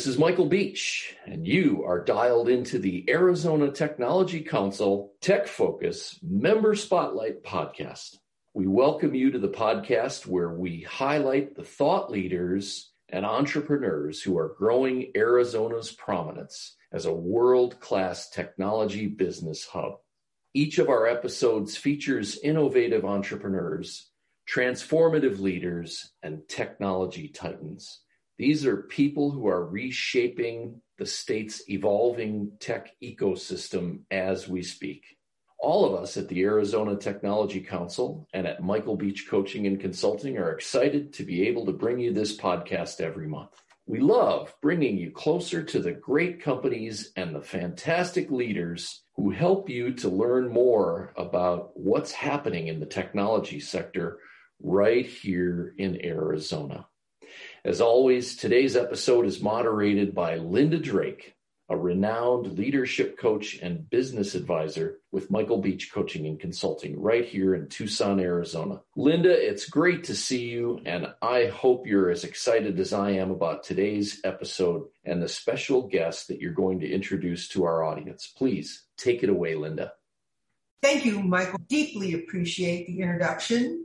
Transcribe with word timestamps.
this 0.00 0.06
is 0.06 0.18
Michael 0.18 0.46
Beach, 0.46 1.14
you 1.50 1.82
are 1.84 2.04
dialed 2.04 2.48
into 2.48 2.78
the 2.78 3.04
Arizona 3.10 3.72
Technology 3.72 4.40
Council 4.40 5.14
Tech 5.20 5.48
Focus 5.48 6.16
Member 6.22 6.76
Spotlight 6.76 7.42
podcast. 7.42 8.18
We 8.54 8.68
welcome 8.68 9.16
you 9.16 9.32
to 9.32 9.38
the 9.40 9.48
podcast 9.48 10.28
where 10.28 10.50
we 10.50 10.82
highlight 10.82 11.56
the 11.56 11.64
thought 11.64 12.08
leaders 12.08 12.92
and 13.08 13.26
entrepreneurs 13.26 14.22
who 14.22 14.38
are 14.38 14.54
growing 14.56 15.10
Arizona's 15.16 15.90
prominence 15.90 16.76
as 16.92 17.06
a 17.06 17.12
world 17.12 17.80
class 17.80 18.30
technology 18.30 19.08
business 19.08 19.66
hub. 19.66 19.94
Each 20.54 20.78
of 20.78 20.88
our 20.88 21.08
episodes 21.08 21.76
features 21.76 22.38
innovative 22.38 23.04
entrepreneurs, 23.04 24.08
transformative 24.48 25.40
leaders, 25.40 26.12
and 26.22 26.46
technology 26.46 27.26
titans. 27.26 28.02
These 28.40 28.64
are 28.64 28.78
people 28.78 29.30
who 29.30 29.48
are 29.48 29.66
reshaping 29.66 30.80
the 30.96 31.04
state's 31.04 31.68
evolving 31.68 32.52
tech 32.58 32.90
ecosystem 33.02 34.04
as 34.10 34.48
we 34.48 34.62
speak. 34.62 35.04
All 35.58 35.84
of 35.84 36.00
us 36.00 36.16
at 36.16 36.28
the 36.28 36.40
Arizona 36.44 36.96
Technology 36.96 37.60
Council 37.60 38.26
and 38.32 38.46
at 38.46 38.62
Michael 38.62 38.96
Beach 38.96 39.26
Coaching 39.28 39.66
and 39.66 39.78
Consulting 39.78 40.38
are 40.38 40.52
excited 40.52 41.12
to 41.12 41.22
be 41.22 41.48
able 41.48 41.66
to 41.66 41.74
bring 41.74 41.98
you 42.00 42.14
this 42.14 42.34
podcast 42.34 43.02
every 43.02 43.28
month. 43.28 43.50
We 43.84 43.98
love 44.00 44.54
bringing 44.62 44.96
you 44.96 45.10
closer 45.10 45.62
to 45.62 45.78
the 45.78 45.92
great 45.92 46.42
companies 46.42 47.12
and 47.16 47.34
the 47.34 47.42
fantastic 47.42 48.30
leaders 48.30 49.02
who 49.16 49.28
help 49.28 49.68
you 49.68 49.92
to 49.96 50.08
learn 50.08 50.48
more 50.48 51.12
about 51.18 51.72
what's 51.74 52.12
happening 52.12 52.68
in 52.68 52.80
the 52.80 52.86
technology 52.86 53.60
sector 53.60 54.18
right 54.62 55.04
here 55.04 55.74
in 55.76 56.02
Arizona. 56.02 56.86
As 57.62 57.82
always, 57.82 58.36
today's 58.36 58.74
episode 58.74 59.26
is 59.26 59.42
moderated 59.42 60.14
by 60.14 60.36
Linda 60.36 60.78
Drake, 60.78 61.34
a 61.68 61.76
renowned 61.76 62.56
leadership 62.58 63.18
coach 63.18 63.58
and 63.60 63.88
business 63.90 64.34
advisor 64.34 64.96
with 65.12 65.30
Michael 65.30 65.58
Beach 65.58 65.92
Coaching 65.92 66.26
and 66.26 66.40
Consulting 66.40 66.98
right 66.98 67.26
here 67.26 67.54
in 67.54 67.68
Tucson, 67.68 68.18
Arizona. 68.18 68.80
Linda, 68.96 69.30
it's 69.30 69.68
great 69.68 70.04
to 70.04 70.16
see 70.16 70.48
you, 70.48 70.80
and 70.86 71.08
I 71.20 71.46
hope 71.48 71.86
you're 71.86 72.10
as 72.10 72.24
excited 72.24 72.80
as 72.80 72.94
I 72.94 73.10
am 73.10 73.30
about 73.30 73.62
today's 73.62 74.22
episode 74.24 74.86
and 75.04 75.22
the 75.22 75.28
special 75.28 75.82
guest 75.86 76.28
that 76.28 76.40
you're 76.40 76.54
going 76.54 76.80
to 76.80 76.90
introduce 76.90 77.46
to 77.48 77.64
our 77.64 77.84
audience. 77.84 78.26
Please 78.26 78.84
take 78.96 79.22
it 79.22 79.28
away, 79.28 79.54
Linda. 79.54 79.92
Thank 80.80 81.04
you, 81.04 81.20
Michael. 81.20 81.60
Deeply 81.68 82.14
appreciate 82.14 82.86
the 82.86 83.02
introduction 83.02 83.84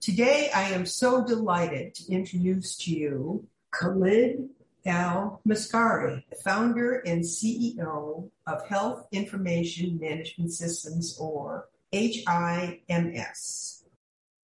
Today, 0.00 0.50
I 0.54 0.70
am 0.70 0.86
so 0.86 1.24
delighted 1.24 1.94
to 1.94 2.12
introduce 2.12 2.76
to 2.78 2.92
you 2.92 3.46
Khalid 3.72 4.50
Al 4.84 5.40
Maskari, 5.48 6.22
founder 6.44 7.02
and 7.06 7.24
CEO 7.24 8.30
of 8.46 8.68
Health 8.68 9.08
Information 9.10 9.98
Management 9.98 10.52
Systems, 10.52 11.18
or 11.18 11.68
HIMS. 11.92 13.84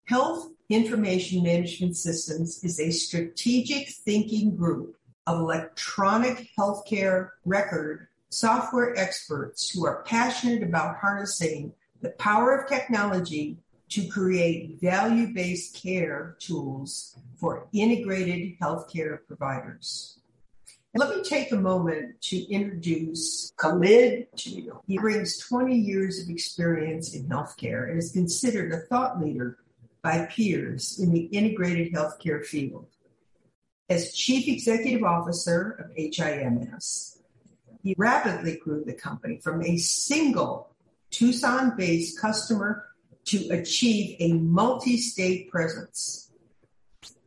Health 0.06 0.52
Information 0.70 1.44
Management 1.44 1.96
Systems 1.96 2.64
is 2.64 2.80
a 2.80 2.92
strategic 2.92 3.90
thinking 3.90 4.56
group 4.56 4.98
of 5.28 5.40
electronic 5.40 6.50
healthcare 6.58 7.30
record 7.46 8.08
software 8.30 8.98
experts 8.98 9.70
who 9.70 9.86
are 9.86 10.04
passionate 10.04 10.64
about 10.64 10.98
harnessing 10.98 11.72
the 12.02 12.10
power 12.10 12.56
of 12.56 12.68
technology 12.68 13.58
to 13.90 14.08
create 14.08 14.80
value 14.82 15.34
based 15.34 15.82
care 15.82 16.36
tools 16.40 17.18
for 17.38 17.68
integrated 17.74 18.60
healthcare 18.60 19.20
providers. 19.28 20.20
let 20.96 21.16
me 21.16 21.22
take 21.24 21.52
a 21.52 21.58
moment 21.58 22.22
to 22.22 22.38
introduce 22.50 23.52
Khalid 23.58 24.28
to 24.38 24.50
you. 24.50 24.80
He 24.88 24.98
brings 24.98 25.38
20 25.40 25.76
years 25.76 26.24
of 26.24 26.30
experience 26.30 27.14
in 27.14 27.28
healthcare 27.28 27.90
and 27.90 28.00
is 28.00 28.12
considered 28.12 28.72
a 28.72 28.78
thought 28.78 29.22
leader 29.22 29.58
by 30.02 30.26
peers 30.26 31.00
in 31.00 31.12
the 31.12 31.26
integrated 31.26 31.92
healthcare 31.94 32.46
field. 32.46 32.88
As 33.90 34.14
Chief 34.14 34.48
Executive 34.48 35.04
Officer 35.04 35.72
of 35.80 35.92
HIMS, 35.96 37.22
he 37.84 37.94
rapidly 37.98 38.58
grew 38.58 38.84
the 38.84 38.94
company 38.94 39.40
from 39.44 39.62
a 39.62 39.78
single 39.78 40.76
Tucson 41.12 41.76
based 41.78 42.20
customer 42.20 42.88
to 43.26 43.50
achieve 43.50 44.16
a 44.20 44.34
multi-state 44.34 45.50
presence. 45.50 46.32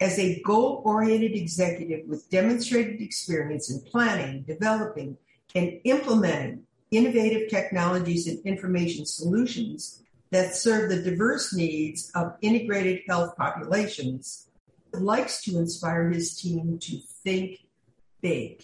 As 0.00 0.18
a 0.18 0.40
goal-oriented 0.42 1.32
executive 1.32 2.06
with 2.08 2.30
demonstrated 2.30 3.00
experience 3.00 3.70
in 3.70 3.80
planning, 3.80 4.42
developing, 4.42 5.16
and 5.54 5.80
implementing 5.84 6.64
innovative 6.90 7.50
technologies 7.50 8.26
and 8.26 8.38
information 8.46 9.04
solutions 9.04 10.02
that 10.30 10.54
serve 10.54 10.90
the 10.90 11.02
diverse 11.02 11.54
needs 11.54 12.10
of 12.14 12.36
integrated 12.42 13.02
health 13.08 13.36
populations, 13.36 14.48
likes 14.92 15.42
to 15.42 15.58
inspire 15.58 16.10
his 16.10 16.36
team 16.40 16.78
to 16.80 16.98
think 17.24 17.58
big. 18.20 18.62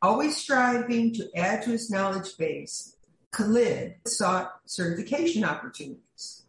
Always 0.00 0.36
striving 0.36 1.14
to 1.14 1.28
add 1.36 1.62
to 1.62 1.70
his 1.70 1.90
knowledge 1.90 2.36
base 2.36 2.94
Khalid 3.30 3.96
sought 4.06 4.60
certification 4.64 5.44
opportunities. 5.44 6.44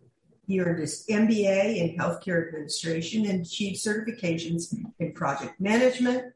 He 0.48 0.62
earned 0.62 0.80
his 0.80 1.06
MBA 1.08 1.78
in 1.78 1.98
healthcare 1.98 2.48
administration 2.48 3.26
and 3.26 3.46
achieved 3.46 3.78
certifications 3.78 4.74
in 4.98 5.14
project 5.14 5.60
management, 5.60 6.34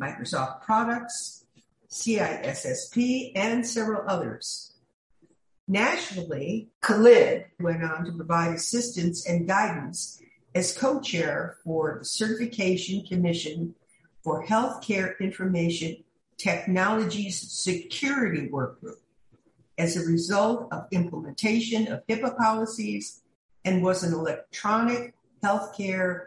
Microsoft 0.00 0.62
products, 0.62 1.44
CISSP, 1.90 3.32
and 3.34 3.66
several 3.66 4.08
others. 4.08 4.72
Nationally, 5.68 6.70
Khalid 6.80 7.46
went 7.60 7.84
on 7.84 8.04
to 8.06 8.12
provide 8.12 8.54
assistance 8.54 9.26
and 9.26 9.46
guidance 9.46 10.20
as 10.54 10.76
co-chair 10.76 11.58
for 11.64 11.98
the 11.98 12.04
Certification 12.04 13.04
Commission 13.04 13.74
for 14.22 14.46
Healthcare 14.46 15.18
Information 15.20 16.04
Technologies 16.38 17.40
Security 17.40 18.48
Workgroup 18.48 19.01
as 19.78 19.96
a 19.96 20.06
result 20.06 20.68
of 20.72 20.86
implementation 20.90 21.88
of 21.88 22.06
HIPAA 22.06 22.36
policies 22.36 23.22
and 23.64 23.82
was 23.82 24.02
an 24.02 24.12
electronic 24.12 25.14
healthcare 25.42 26.26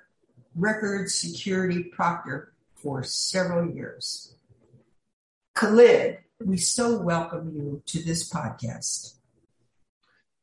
record 0.56 1.10
security 1.10 1.84
proctor 1.84 2.54
for 2.76 3.04
several 3.04 3.74
years. 3.74 4.36
Khalid, 5.56 6.20
we 6.44 6.58
so 6.58 7.02
welcome 7.02 7.52
you 7.56 7.82
to 7.86 8.04
this 8.04 8.30
podcast. 8.30 9.16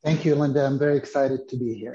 Thank 0.02 0.24
you, 0.24 0.34
Linda. 0.34 0.64
I'm 0.64 0.78
very 0.78 0.96
excited 0.96 1.48
to 1.48 1.56
be 1.56 1.74
here. 1.74 1.94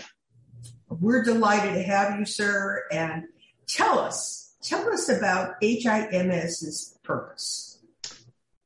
We're 0.89 1.23
delighted 1.23 1.73
to 1.73 1.83
have 1.83 2.17
you, 2.19 2.25
sir. 2.25 2.83
And 2.91 3.25
tell 3.67 3.99
us, 3.99 4.55
tell 4.61 4.87
us 4.93 5.09
about 5.09 5.55
HIMS's 5.61 6.97
purpose. 7.03 7.66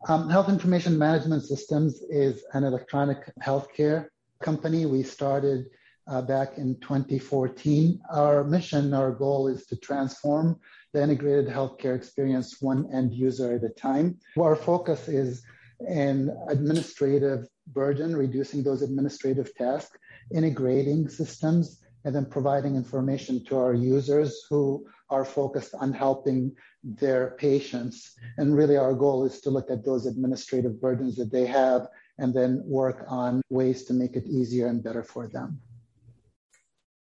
Um, 0.08 0.30
Health 0.30 0.50
Information 0.50 0.98
Management 0.98 1.44
Systems 1.44 2.02
is 2.10 2.44
an 2.54 2.64
electronic 2.64 3.20
healthcare 3.40 4.08
company. 4.42 4.88
We 4.88 5.04
started 5.04 5.68
uh, 6.08 6.24
back 6.24 6.58
in 6.58 6.80
2014. 6.80 8.02
Our 8.12 8.44
mission, 8.44 8.96
our 8.96 9.12
goal 9.12 9.48
is 9.48 9.68
to 9.68 9.76
transform 9.76 10.60
the 10.94 11.04
integrated 11.04 11.48
healthcare 11.48 11.96
experience 11.96 12.58
one 12.62 12.90
end 12.92 13.14
user 13.14 13.54
at 13.54 13.64
a 13.64 13.70
time. 13.70 14.18
Our 14.40 14.56
focus 14.56 15.08
is 15.08 15.44
in 15.88 16.36
administrative 16.50 17.48
burden, 17.68 18.16
reducing 18.16 18.64
those 18.64 18.82
administrative 18.82 19.54
tasks, 19.54 19.96
integrating 20.34 21.10
systems, 21.10 21.80
and 22.06 22.16
then 22.16 22.26
providing 22.26 22.76
information 22.76 23.46
to 23.46 23.58
our 23.58 23.76
users 23.76 24.46
who 24.50 24.88
are 25.12 25.26
focused 25.26 25.76
on 25.76 25.94
helping 25.94 26.56
their 26.84 27.32
patients. 27.38 28.16
And 28.38 28.56
really, 28.56 28.78
our 28.78 28.94
goal 28.94 29.26
is 29.26 29.42
to 29.42 29.50
look 29.50 29.70
at 29.70 29.86
those 29.86 30.06
administrative 30.06 30.82
burdens 30.82 31.16
that 31.18 31.32
they 31.32 31.46
have 31.46 31.88
and 32.18 32.34
then 32.34 32.62
work 32.66 33.06
on 33.08 33.42
ways 33.50 33.86
to 33.86 33.94
make 33.94 34.16
it 34.16 34.26
easier 34.26 34.68
and 34.68 34.84
better 34.84 35.04
for 35.04 35.28
them. 35.28 35.62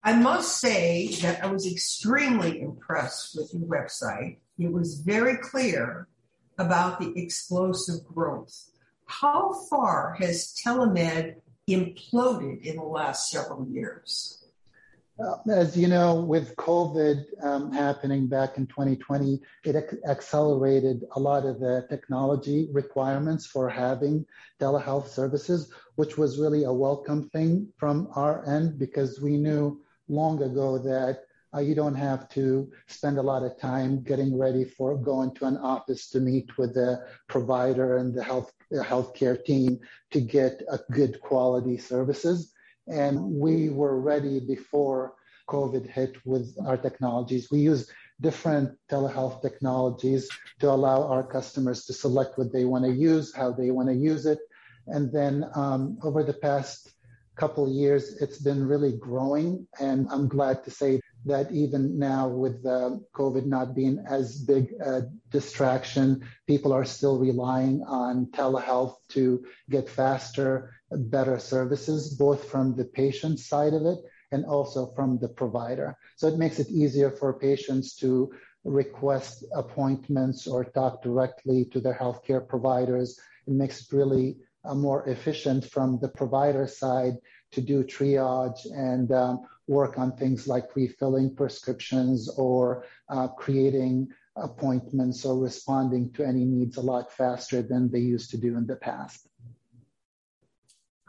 I 0.03 0.15
must 0.15 0.59
say 0.59 1.09
that 1.21 1.44
I 1.44 1.47
was 1.49 1.71
extremely 1.71 2.62
impressed 2.62 3.37
with 3.37 3.53
your 3.53 3.69
website. 3.69 4.38
It 4.59 4.73
was 4.73 5.00
very 5.00 5.37
clear 5.37 6.09
about 6.59 7.00
the 7.00 7.12
explosive 7.17 8.06
growth. 8.06 8.71
How 9.06 9.53
far 9.69 10.17
has 10.19 10.55
telemed 10.65 11.35
imploded 11.69 12.62
in 12.62 12.76
the 12.76 12.83
last 12.83 13.31
several 13.31 13.67
years. 13.69 14.39
As 15.50 15.76
you 15.76 15.87
know, 15.87 16.22
with 16.22 16.56
COVID 16.56 17.25
um, 17.43 17.72
happening 17.72 18.26
back 18.26 18.56
in 18.56 18.67
2020, 18.67 19.40
it 19.64 19.76
ac- 19.76 19.99
accelerated 20.08 21.05
a 21.14 21.20
lot 21.20 21.44
of 21.44 21.61
the 21.61 21.84
technology 21.90 22.69
requirements 22.72 23.44
for 23.44 23.69
having 23.69 24.25
telehealth 24.58 25.08
services, 25.08 25.70
which 25.96 26.17
was 26.17 26.38
really 26.38 26.64
a 26.64 26.72
welcome 26.72 27.28
thing 27.28 27.69
from 27.76 28.08
our 28.14 28.49
end 28.49 28.78
because 28.78 29.20
we 29.20 29.37
knew 29.37 29.82
long 30.08 30.43
ago 30.43 30.78
that 30.78 31.25
uh, 31.55 31.61
you 31.61 31.75
don't 31.75 31.96
have 31.96 32.28
to 32.31 32.70
spend 32.87 33.19
a 33.19 33.23
lot 33.23 33.43
of 33.43 33.58
time 33.58 34.02
getting 34.02 34.38
ready 34.38 34.64
for 34.64 34.96
going 34.96 35.34
to 35.34 35.44
an 35.44 35.58
office 35.58 36.08
to 36.08 36.20
meet 36.20 36.56
with 36.56 36.73
the 36.73 37.05
provider 37.28 37.99
and 37.99 38.14
the 38.14 38.25
health 38.25 38.52
the 38.70 38.82
healthcare 38.82 39.44
team 39.44 39.81
to 40.12 40.20
get 40.20 40.62
a 40.70 40.78
good 40.93 41.20
quality 41.20 41.76
services. 41.76 42.52
And 42.87 43.21
we 43.21 43.69
were 43.69 44.00
ready 44.00 44.41
before 44.41 45.15
COVID 45.49 45.88
hit 45.88 46.17
with 46.25 46.56
our 46.65 46.77
technologies. 46.77 47.50
We 47.50 47.61
use 47.61 47.91
different 48.21 48.77
telehealth 48.91 49.43
technologies 49.43 50.29
to 50.61 50.71
allow 50.71 51.09
our 51.09 51.23
customers 51.23 51.87
to 51.87 51.93
select 51.93 52.38
what 52.38 52.53
they 52.53 52.65
want 52.65 52.85
to 52.85 52.93
use, 52.93 53.35
how 53.35 53.53
they 53.53 53.71
want 53.71 53.88
to 53.88 53.94
use 53.94 54.27
it. 54.27 54.38
And 54.87 55.12
then 55.12 55.44
um, 55.55 55.99
over 56.03 56.23
the 56.23 56.35
past 56.35 56.93
couple 57.37 57.73
years, 57.73 58.21
it's 58.21 58.38
been 58.38 58.67
really 58.67 58.97
growing. 58.97 59.67
And 59.79 60.06
I'm 60.11 60.29
glad 60.29 60.65
to 60.65 60.71
say 60.71 61.00
that 61.25 61.50
even 61.53 61.99
now 61.99 62.29
with 62.29 62.65
uh, 62.67 62.97
COVID 63.15 63.47
not 63.47 63.75
being 63.75 64.03
as 64.09 64.41
big 64.41 64.73
a 64.85 65.03
distraction, 65.31 66.23
people 66.47 66.73
are 66.73 66.85
still 66.85 67.19
relying 67.19 67.83
on 67.87 68.26
telehealth 68.26 68.97
to 69.11 69.44
get 69.69 69.88
faster, 69.88 70.75
better 70.90 71.38
services, 71.38 72.14
both 72.14 72.44
from 72.44 72.75
the 72.75 72.84
patient 72.84 73.38
side 73.38 73.75
of 73.75 73.87
it 73.87 73.98
and 74.32 74.44
also 74.44 74.87
from 74.87 75.19
the 75.19 75.28
provider. 75.28 75.96
So 76.16 76.28
it 76.28 76.38
makes 76.38 76.58
it 76.58 76.70
easier 76.70 77.10
for 77.10 77.38
patients 77.38 77.96
to 77.96 78.32
request 78.64 79.44
appointments 79.54 80.46
or 80.46 80.64
talk 80.64 81.02
directly 81.02 81.64
to 81.66 81.81
their 81.81 81.94
healthcare 81.94 82.46
providers. 82.46 83.19
It 83.46 83.54
makes 83.54 83.81
it 83.82 83.96
really 83.96 84.37
uh, 84.64 84.75
more 84.75 85.08
efficient 85.08 85.64
from 85.64 85.98
the 86.00 86.08
provider 86.08 86.66
side 86.66 87.14
to 87.52 87.60
do 87.60 87.82
triage 87.82 88.66
and 88.72 89.10
um, 89.12 89.40
work 89.66 89.98
on 89.98 90.16
things 90.16 90.46
like 90.46 90.76
refilling 90.76 91.34
prescriptions 91.34 92.28
or 92.37 92.84
uh, 93.08 93.28
creating 93.28 94.08
appointments 94.37 95.25
or 95.25 95.38
responding 95.38 96.12
to 96.12 96.25
any 96.25 96.44
needs 96.44 96.76
a 96.76 96.81
lot 96.81 97.12
faster 97.12 97.62
than 97.62 97.90
they 97.90 98.00
used 98.00 98.31
to 98.31 98.37
do 98.37 98.56
in 98.56 98.66
the 98.66 98.76
past. 98.76 99.30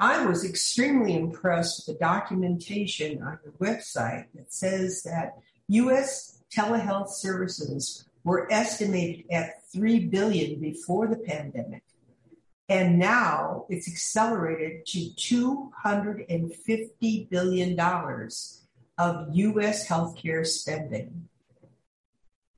I 0.01 0.25
was 0.25 0.43
extremely 0.43 1.15
impressed 1.15 1.85
with 1.87 1.99
the 1.99 2.03
documentation 2.03 3.21
on 3.21 3.37
your 3.43 3.53
website 3.61 4.25
that 4.33 4.51
says 4.51 5.03
that 5.03 5.37
U.S. 5.67 6.41
telehealth 6.51 7.09
services 7.09 8.09
were 8.23 8.51
estimated 8.51 9.25
at 9.31 9.63
three 9.71 9.99
billion 9.99 10.59
before 10.59 11.07
the 11.07 11.17
pandemic, 11.17 11.83
and 12.67 12.97
now 12.97 13.67
it's 13.69 13.87
accelerated 13.87 14.87
to 14.87 15.13
two 15.13 15.71
hundred 15.83 16.25
and 16.29 16.51
fifty 16.51 17.27
billion 17.29 17.75
dollars 17.75 18.63
of 18.97 19.27
U.S. 19.31 19.87
healthcare 19.87 20.47
spending. 20.47 21.29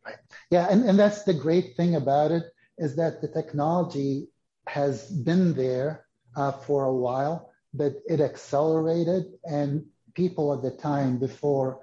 Right. 0.05 0.15
Yeah, 0.49 0.67
and, 0.69 0.85
and 0.85 0.97
that's 0.97 1.23
the 1.23 1.33
great 1.33 1.75
thing 1.75 1.95
about 1.95 2.31
it 2.31 2.43
is 2.77 2.95
that 2.95 3.21
the 3.21 3.27
technology 3.27 4.29
has 4.65 5.11
been 5.11 5.53
there 5.55 6.05
uh, 6.35 6.51
for 6.51 6.85
a 6.85 6.93
while, 6.93 7.51
but 7.73 7.93
it 8.07 8.21
accelerated, 8.21 9.25
and 9.45 9.85
people 10.13 10.53
at 10.53 10.61
the 10.61 10.71
time 10.71 11.17
before 11.17 11.79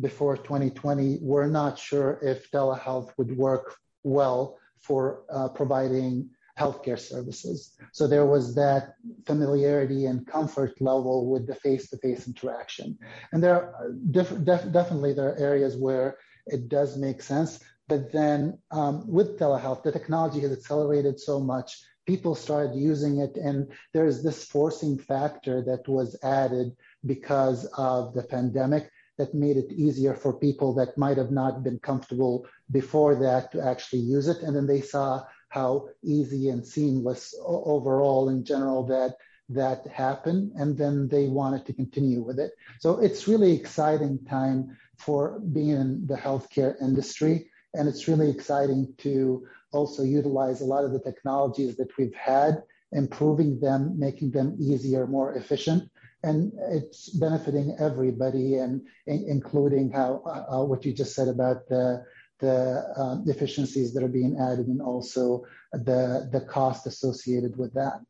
before 0.00 0.36
2020 0.36 1.18
were 1.20 1.46
not 1.46 1.78
sure 1.78 2.18
if 2.22 2.50
telehealth 2.50 3.12
would 3.18 3.36
work 3.36 3.76
well 4.02 4.58
for 4.80 5.24
uh, 5.30 5.48
providing 5.48 6.30
healthcare 6.58 6.98
services. 6.98 7.76
So 7.92 8.06
there 8.06 8.26
was 8.26 8.54
that 8.54 8.94
familiarity 9.26 10.06
and 10.06 10.26
comfort 10.26 10.80
level 10.80 11.30
with 11.30 11.46
the 11.46 11.54
face-to-face 11.54 12.26
interaction. 12.26 12.98
And 13.32 13.42
there 13.42 13.54
are 13.54 13.92
def- 14.10 14.44
def- 14.44 14.72
definitely 14.72 15.14
there 15.14 15.30
are 15.30 15.38
areas 15.38 15.76
where 15.76 16.18
it 16.46 16.68
does 16.68 16.96
make 16.96 17.22
sense. 17.22 17.60
But 17.88 18.12
then 18.12 18.58
um, 18.70 19.06
with 19.06 19.38
telehealth, 19.38 19.82
the 19.82 19.92
technology 19.92 20.40
has 20.40 20.52
accelerated 20.52 21.20
so 21.20 21.40
much 21.40 21.82
people 22.06 22.34
started 22.34 22.74
using 22.74 23.18
it 23.18 23.36
and 23.36 23.70
there's 23.92 24.22
this 24.22 24.44
forcing 24.44 24.98
factor 24.98 25.62
that 25.62 25.86
was 25.88 26.18
added 26.22 26.76
because 27.06 27.64
of 27.76 28.14
the 28.14 28.22
pandemic 28.22 28.90
that 29.18 29.34
made 29.34 29.56
it 29.56 29.72
easier 29.72 30.14
for 30.14 30.32
people 30.32 30.74
that 30.74 30.96
might 30.96 31.16
have 31.16 31.30
not 31.30 31.62
been 31.62 31.78
comfortable 31.78 32.46
before 32.70 33.14
that 33.14 33.52
to 33.52 33.64
actually 33.64 34.00
use 34.00 34.26
it. 34.26 34.42
And 34.42 34.56
then 34.56 34.66
they 34.66 34.80
saw 34.80 35.22
how 35.48 35.88
easy 36.02 36.48
and 36.48 36.66
seamless 36.66 37.34
overall 37.44 38.30
in 38.30 38.44
general 38.44 38.86
that 38.86 39.16
that 39.50 39.86
happened 39.86 40.50
and 40.56 40.78
then 40.78 41.08
they 41.08 41.28
wanted 41.28 41.66
to 41.66 41.74
continue 41.74 42.22
with 42.22 42.38
it. 42.38 42.52
So 42.80 43.00
it's 43.00 43.28
really 43.28 43.52
exciting 43.52 44.18
time 44.24 44.76
for 44.96 45.40
being 45.40 45.70
in 45.70 46.06
the 46.06 46.16
healthcare 46.16 46.74
industry 46.80 47.50
and 47.74 47.88
it's 47.88 48.08
really 48.08 48.30
exciting 48.30 48.94
to 48.98 49.46
also 49.72 50.02
utilize 50.02 50.60
a 50.60 50.64
lot 50.64 50.84
of 50.84 50.92
the 50.92 51.00
technologies 51.00 51.76
that 51.76 51.88
we've 51.98 52.14
had, 52.14 52.62
improving 52.92 53.58
them, 53.60 53.98
making 53.98 54.30
them 54.30 54.56
easier, 54.60 55.06
more 55.06 55.34
efficient. 55.34 55.90
And 56.22 56.52
it's 56.70 57.08
benefiting 57.08 57.76
everybody, 57.80 58.56
and, 58.56 58.82
including 59.06 59.90
how 59.90 60.22
uh, 60.24 60.64
what 60.64 60.84
you 60.84 60.92
just 60.92 61.14
said 61.16 61.28
about 61.28 61.68
the 61.68 62.04
the 62.38 62.92
um, 62.96 63.24
efficiencies 63.26 63.92
that 63.94 64.02
are 64.04 64.08
being 64.08 64.38
added, 64.38 64.68
and 64.68 64.80
also 64.80 65.44
the 65.72 66.28
the 66.30 66.42
cost 66.42 66.86
associated 66.86 67.56
with 67.56 67.74
that. 67.74 68.00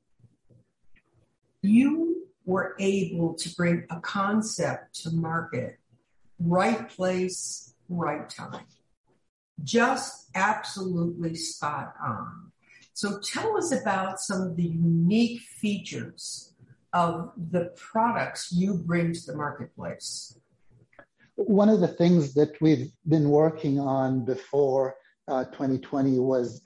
You 1.63 2.27
were 2.45 2.75
able 2.79 3.33
to 3.35 3.55
bring 3.55 3.87
a 3.89 3.99
concept 4.01 5.03
to 5.03 5.11
market, 5.11 5.79
right 6.39 6.87
place, 6.91 7.75
right 7.89 8.29
time 8.29 8.67
just 9.65 10.29
absolutely 10.35 11.35
spot 11.35 11.95
on. 12.05 12.53
So 12.95 13.19
tell 13.21 13.57
us 13.57 13.73
about 13.73 14.21
some 14.21 14.43
of 14.43 14.57
the 14.57 14.65
unique 14.65 15.41
features 15.41 16.53
of 16.93 17.33
the 17.51 17.73
products 17.77 18.53
you 18.53 18.75
bring 18.75 19.13
to 19.15 19.21
the 19.27 19.37
marketplace. 19.37 20.37
One 21.37 21.69
of 21.69 21.81
the 21.81 21.89
things 21.89 22.35
that 22.35 22.61
we've 22.61 22.91
been 23.09 23.31
working 23.31 23.81
on 23.81 24.25
before 24.25 24.97
uh, 25.29 25.45
2020 25.45 26.19
was 26.19 26.61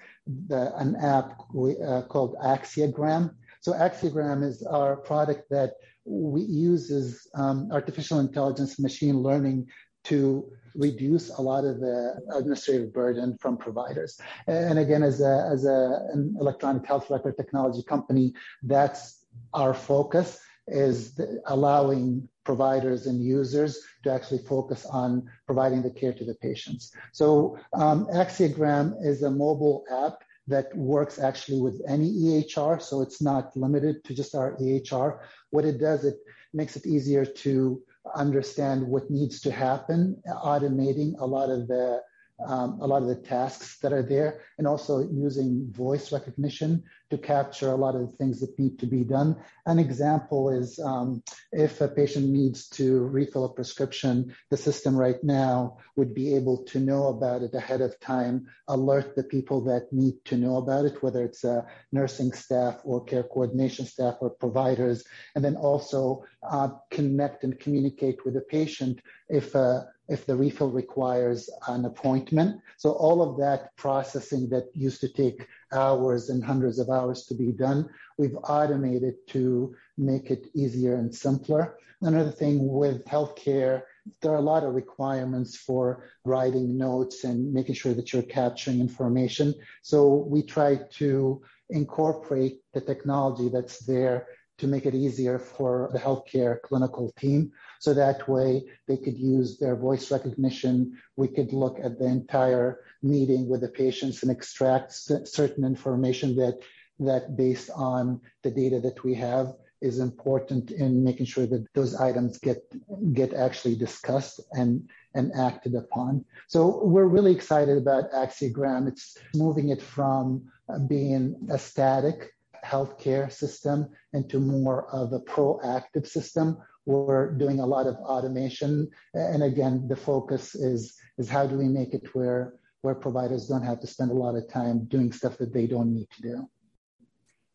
the, 0.49 0.76
an 0.76 0.97
app 0.97 1.42
we, 1.54 1.76
uh, 1.80 2.02
called 2.02 2.35
Axiogram. 2.44 3.35
So 3.61 3.73
Axiogram 3.73 4.44
is 4.44 4.62
our 4.64 4.97
product 4.97 5.49
that 5.50 5.75
we 6.04 6.42
uses 6.42 7.26
um, 7.35 7.68
artificial 7.73 8.21
intelligence, 8.21 8.78
machine 8.78 9.18
learning 9.18 9.68
to 10.08 10.44
reduce 10.75 11.30
a 11.30 11.40
lot 11.40 11.64
of 11.64 11.80
the 11.80 12.20
administrative 12.34 12.92
burden 12.92 13.36
from 13.40 13.56
providers. 13.56 14.20
And 14.46 14.78
again, 14.78 15.02
as 15.02 15.20
a, 15.20 15.48
as 15.50 15.64
a, 15.64 16.06
an 16.12 16.36
electronic 16.40 16.84
health 16.86 17.08
record 17.10 17.36
technology 17.36 17.82
company, 17.82 18.34
that's 18.62 19.25
our 19.54 19.75
focus 19.75 20.38
is 20.68 21.20
allowing 21.46 22.28
providers 22.44 23.06
and 23.06 23.25
users 23.25 23.80
to 24.02 24.12
actually 24.12 24.38
focus 24.38 24.84
on 24.86 25.28
providing 25.46 25.82
the 25.82 25.90
care 25.90 26.12
to 26.12 26.25
the 26.25 26.34
patients. 26.34 26.92
So 27.12 27.58
um, 27.75 28.06
Axiogram 28.06 28.94
is 29.04 29.22
a 29.22 29.30
mobile 29.30 29.84
app 29.90 30.22
that 30.48 30.75
works 30.76 31.18
actually 31.18 31.60
with 31.60 31.80
any 31.88 32.12
EHR, 32.12 32.80
so 32.80 33.00
it's 33.00 33.20
not 33.20 33.56
limited 33.56 34.04
to 34.04 34.14
just 34.14 34.34
our 34.34 34.56
EHR. 34.56 35.18
What 35.50 35.64
it 35.64 35.78
does, 35.78 36.04
it 36.04 36.18
makes 36.52 36.76
it 36.76 36.86
easier 36.86 37.25
to 37.25 37.82
understand 38.14 38.86
what 38.86 39.10
needs 39.10 39.40
to 39.40 39.50
happen, 39.50 40.20
automating 40.28 41.18
a 41.18 41.26
lot 41.26 41.50
of 41.50 41.66
the 41.68 42.00
um, 42.45 42.81
a 42.81 42.87
lot 42.87 43.02
of 43.02 43.09
the 43.09 43.16
tasks 43.16 43.78
that 43.81 43.93
are 43.93 44.02
there, 44.02 44.43
and 44.59 44.66
also 44.66 45.00
using 45.00 45.71
voice 45.73 46.12
recognition 46.12 46.83
to 47.11 47.19
capture 47.19 47.71
a 47.71 47.76
lot 47.76 47.95
of 47.95 48.00
the 48.00 48.16
things 48.16 48.40
that 48.40 48.59
need 48.59 48.78
to 48.78 48.87
be 48.87 49.05
done. 49.05 49.37
An 49.66 49.78
example 49.78 50.50
is 50.50 50.78
um, 50.78 51.23
if 51.52 51.81
a 51.81 51.88
patient 51.88 52.28
needs 52.28 52.69
to 52.71 53.05
refill 53.05 53.45
a 53.45 53.52
prescription, 53.52 54.35
the 54.50 54.57
system 54.57 54.97
right 54.97 55.23
now 55.23 55.78
would 55.95 56.14
be 56.14 56.35
able 56.35 56.64
to 56.64 56.81
know 56.81 57.07
about 57.09 57.43
it 57.43 57.55
ahead 57.55 57.81
of 57.81 57.99
time, 58.00 58.47
alert 58.69 59.14
the 59.14 59.23
people 59.23 59.62
that 59.64 59.93
need 59.93 60.14
to 60.25 60.37
know 60.37 60.57
about 60.57 60.85
it, 60.85 61.02
whether 61.02 61.25
it's 61.25 61.45
nursing 61.93 62.33
staff 62.33 62.81
or 62.85 63.05
care 63.05 63.23
coordination 63.23 63.87
staff 63.87 64.16
or 64.21 64.31
providers, 64.31 65.05
and 65.35 65.45
then 65.45 65.57
also 65.57 66.25
uh, 66.43 66.69
connect 66.90 67.45
and 67.45 67.59
communicate 67.61 68.25
with 68.25 68.35
the 68.35 68.40
patient 68.40 69.00
if 69.28 69.54
a 69.54 69.88
if 70.09 70.25
the 70.26 70.37
refill 70.37 70.71
requires 70.71 71.50
an 71.68 71.85
appointment. 71.85 72.61
So 72.76 72.92
all 72.92 73.23
of 73.23 73.38
that 73.38 73.75
processing 73.76 74.49
that 74.50 74.66
used 74.73 75.00
to 75.00 75.09
take 75.09 75.47
hours 75.73 76.30
and 76.30 76.45
hundreds 76.45 76.78
of 76.78 76.90
hours 76.90 77.25
to 77.26 77.35
be 77.35 77.52
done, 77.52 77.88
we've 78.16 78.37
automated 78.45 79.14
to 79.28 79.75
make 79.99 80.30
it 80.30 80.47
easier 80.54 80.95
and 80.95 81.12
simpler. 81.14 81.76
Another 82.02 82.30
thing 82.30 82.68
with 82.68 83.04
healthcare, 83.06 83.83
there 84.21 84.33
are 84.33 84.37
a 84.37 84.52
lot 84.52 84.62
of 84.62 84.75
requirements 84.75 85.56
for 85.56 86.04
writing 86.25 86.76
notes 86.78 87.25
and 87.25 87.52
making 87.52 87.75
sure 87.75 87.95
that 87.95 88.12
you're 88.12 88.23
capturing 88.23 88.80
information. 88.80 89.54
So 89.83 90.26
we 90.28 90.42
try 90.42 90.78
to 90.99 91.42
incorporate 91.71 92.61
the 92.75 92.80
technology 92.80 93.49
that's 93.49 93.85
there 93.87 94.28
to 94.58 94.66
make 94.66 94.86
it 94.86 94.94
easier 94.94 95.38
for 95.38 95.90
the 95.92 95.98
healthcare 95.98 96.60
clinical 96.62 97.12
team. 97.18 97.52
So 97.78 97.92
that 97.94 98.28
way 98.28 98.64
they 98.88 98.96
could 98.96 99.18
use 99.18 99.58
their 99.58 99.76
voice 99.76 100.10
recognition. 100.10 100.98
We 101.16 101.28
could 101.28 101.52
look 101.52 101.78
at 101.82 101.98
the 101.98 102.06
entire 102.06 102.80
meeting 103.02 103.48
with 103.48 103.60
the 103.60 103.68
patients 103.68 104.22
and 104.22 104.30
extract 104.30 104.92
certain 104.92 105.64
information 105.64 106.36
that, 106.36 106.60
that 107.00 107.36
based 107.36 107.70
on 107.70 108.20
the 108.42 108.50
data 108.50 108.80
that 108.80 109.04
we 109.04 109.14
have 109.14 109.54
is 109.82 109.98
important 109.98 110.70
in 110.70 111.04
making 111.04 111.26
sure 111.26 111.46
that 111.46 111.66
those 111.75 111.94
items 111.94 112.38
get, 112.38 112.64
get 113.12 113.34
actually 113.34 113.76
discussed 113.76 114.40
and, 114.52 114.88
and 115.14 115.32
acted 115.34 115.75
upon. 115.75 116.25
So 116.48 116.82
we're 116.82 117.04
really 117.04 117.34
excited 117.34 117.76
about 117.76 118.10
Axiogram. 118.12 118.88
It's 118.88 119.18
moving 119.34 119.68
it 119.68 119.82
from 119.82 120.50
being 120.88 121.48
a 121.50 121.58
static 121.58 122.32
healthcare 122.73 123.32
system 123.32 123.88
into 124.12 124.38
more 124.38 124.88
of 124.92 125.12
a 125.12 125.20
proactive 125.20 126.06
system. 126.06 126.58
We're 126.85 127.32
doing 127.32 127.61
a 127.61 127.66
lot 127.66 127.87
of 127.87 127.96
automation. 127.96 128.88
And 129.14 129.42
again, 129.42 129.88
the 129.88 129.96
focus 129.96 130.54
is, 130.54 130.96
is 131.18 131.28
how 131.28 131.46
do 131.46 131.56
we 131.56 131.68
make 131.68 131.94
it 131.94 132.14
where, 132.14 132.54
where 132.82 132.94
providers 132.94 133.49
don't 133.49 133.64
have 133.64 133.80
to 133.80 133.87
spend 133.87 134.11
a 134.11 134.14
lot 134.14 134.37
of 134.37 134.49
time 134.49 134.85
doing 134.85 135.12
stuff 135.12 135.38
that 135.38 135.52
they 135.52 135.66
don't 135.66 135.94
need 135.94 136.08
to 136.16 136.23
do. 136.23 136.49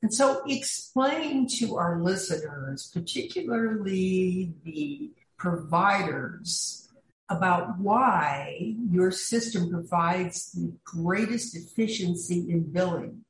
And 0.01 0.13
so 0.13 0.41
explain 0.47 1.47
to 1.59 1.77
our 1.77 2.01
listeners, 2.01 2.89
particularly 2.93 4.51
the 4.63 5.11
providers, 5.37 6.89
about 7.29 7.79
why 7.79 8.75
your 8.91 9.09
system 9.09 9.69
provides 9.69 10.51
the 10.51 10.73
greatest 10.83 11.55
efficiency 11.55 12.45
in 12.49 12.63
billing 12.71 13.23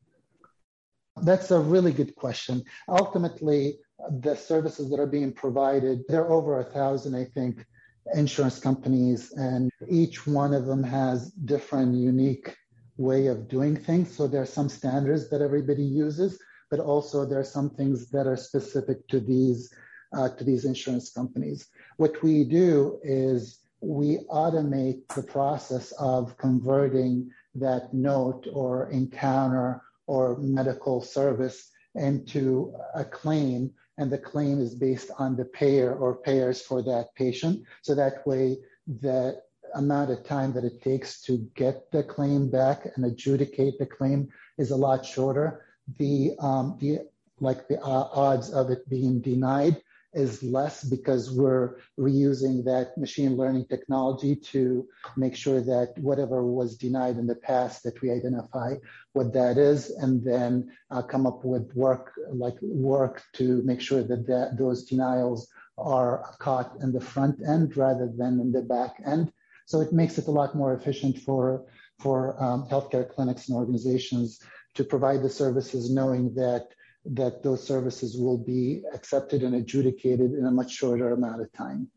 that's 1.21 1.51
a 1.51 1.59
really 1.59 1.93
good 1.93 2.15
question. 2.15 2.63
Ultimately, 2.87 3.79
the 4.19 4.35
services 4.35 4.89
that 4.89 4.99
are 4.99 5.07
being 5.07 5.31
provided, 5.31 6.01
there 6.07 6.21
are 6.25 6.31
over 6.31 6.59
a 6.59 6.63
thousand, 6.63 7.15
I 7.15 7.25
think, 7.25 7.65
insurance 8.13 8.59
companies, 8.59 9.31
and 9.33 9.71
each 9.87 10.25
one 10.25 10.53
of 10.53 10.65
them 10.65 10.83
has 10.83 11.31
different 11.31 11.95
unique 11.95 12.55
way 12.97 13.27
of 13.27 13.47
doing 13.47 13.75
things. 13.75 14.15
So 14.15 14.27
there 14.27 14.41
are 14.41 14.45
some 14.45 14.69
standards 14.69 15.29
that 15.29 15.41
everybody 15.41 15.83
uses, 15.83 16.39
but 16.69 16.79
also 16.79 17.25
there 17.25 17.39
are 17.39 17.43
some 17.43 17.69
things 17.69 18.09
that 18.09 18.27
are 18.27 18.37
specific 18.37 19.07
to 19.09 19.19
these 19.19 19.73
uh, 20.13 20.27
to 20.27 20.43
these 20.43 20.65
insurance 20.65 21.09
companies. 21.09 21.67
What 21.95 22.21
we 22.21 22.43
do 22.43 22.99
is 23.01 23.59
we 23.79 24.19
automate 24.29 25.07
the 25.15 25.23
process 25.23 25.93
of 25.93 26.37
converting 26.37 27.31
that 27.55 27.93
note 27.93 28.45
or 28.51 28.89
encounter 28.89 29.81
or 30.07 30.37
medical 30.37 31.01
service 31.01 31.69
into 31.95 32.73
a 32.95 33.03
claim 33.03 33.71
and 33.97 34.11
the 34.11 34.17
claim 34.17 34.59
is 34.59 34.73
based 34.73 35.11
on 35.19 35.35
the 35.35 35.45
payer 35.45 35.93
or 35.93 36.15
payers 36.15 36.61
for 36.61 36.81
that 36.81 37.13
patient. 37.15 37.63
So 37.81 37.93
that 37.95 38.25
way 38.25 38.57
the 38.87 39.41
amount 39.75 40.11
of 40.11 40.23
time 40.25 40.53
that 40.53 40.63
it 40.63 40.81
takes 40.81 41.21
to 41.23 41.37
get 41.55 41.91
the 41.91 42.03
claim 42.03 42.49
back 42.49 42.87
and 42.95 43.05
adjudicate 43.05 43.77
the 43.77 43.85
claim 43.85 44.29
is 44.57 44.71
a 44.71 44.75
lot 44.75 45.05
shorter. 45.05 45.65
The, 45.97 46.31
um, 46.39 46.77
the 46.79 46.99
like 47.39 47.67
the 47.67 47.79
uh, 47.81 48.07
odds 48.13 48.51
of 48.51 48.69
it 48.69 48.87
being 48.87 49.19
denied 49.19 49.81
is 50.13 50.43
less 50.43 50.83
because 50.83 51.31
we're 51.31 51.77
reusing 51.99 52.65
that 52.65 52.97
machine 52.97 53.37
learning 53.37 53.65
technology 53.67 54.35
to 54.35 54.87
make 55.15 55.35
sure 55.35 55.61
that 55.61 55.93
whatever 55.97 56.43
was 56.43 56.75
denied 56.75 57.17
in 57.17 57.27
the 57.27 57.35
past 57.35 57.83
that 57.83 58.01
we 58.01 58.11
identify 58.11 58.75
what 59.13 59.33
that 59.33 59.57
is 59.57 59.89
and 59.89 60.23
then 60.23 60.69
uh, 60.89 61.01
come 61.01 61.25
up 61.25 61.45
with 61.45 61.73
work 61.75 62.13
like 62.33 62.55
work 62.61 63.23
to 63.33 63.61
make 63.63 63.79
sure 63.79 64.03
that, 64.03 64.27
that 64.27 64.57
those 64.57 64.83
denials 64.83 65.47
are 65.77 66.35
caught 66.39 66.75
in 66.81 66.91
the 66.91 67.01
front 67.01 67.39
end 67.47 67.75
rather 67.77 68.11
than 68.17 68.39
in 68.39 68.51
the 68.51 68.61
back 68.61 69.01
end. 69.05 69.31
So 69.65 69.79
it 69.81 69.93
makes 69.93 70.17
it 70.17 70.27
a 70.27 70.31
lot 70.31 70.55
more 70.55 70.73
efficient 70.73 71.19
for 71.19 71.65
for 71.99 72.41
um, 72.43 72.67
healthcare 72.67 73.07
clinics 73.07 73.47
and 73.47 73.57
organizations 73.57 74.41
to 74.73 74.83
provide 74.83 75.21
the 75.21 75.29
services 75.29 75.93
knowing 75.93 76.33
that 76.33 76.67
that 77.05 77.43
those 77.43 77.65
services 77.65 78.17
will 78.17 78.37
be 78.37 78.83
accepted 78.93 79.43
and 79.43 79.55
adjudicated 79.55 80.33
in 80.33 80.45
a 80.45 80.51
much 80.51 80.71
shorter 80.71 81.11
amount 81.11 81.41
of 81.41 81.51
time. 81.53 81.89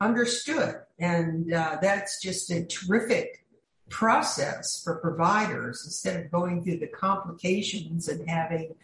Understood. 0.00 0.76
And 0.98 1.52
uh, 1.52 1.78
that's 1.80 2.20
just 2.20 2.50
a 2.50 2.64
terrific 2.64 3.44
process 3.88 4.82
for 4.82 4.96
providers 4.96 5.82
instead 5.84 6.24
of 6.24 6.30
going 6.30 6.64
through 6.64 6.78
the 6.78 6.86
complications 6.86 8.08
and 8.08 8.28
having 8.28 8.74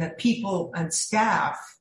uh, 0.00 0.08
people 0.16 0.72
and 0.74 0.92
staff 0.92 1.78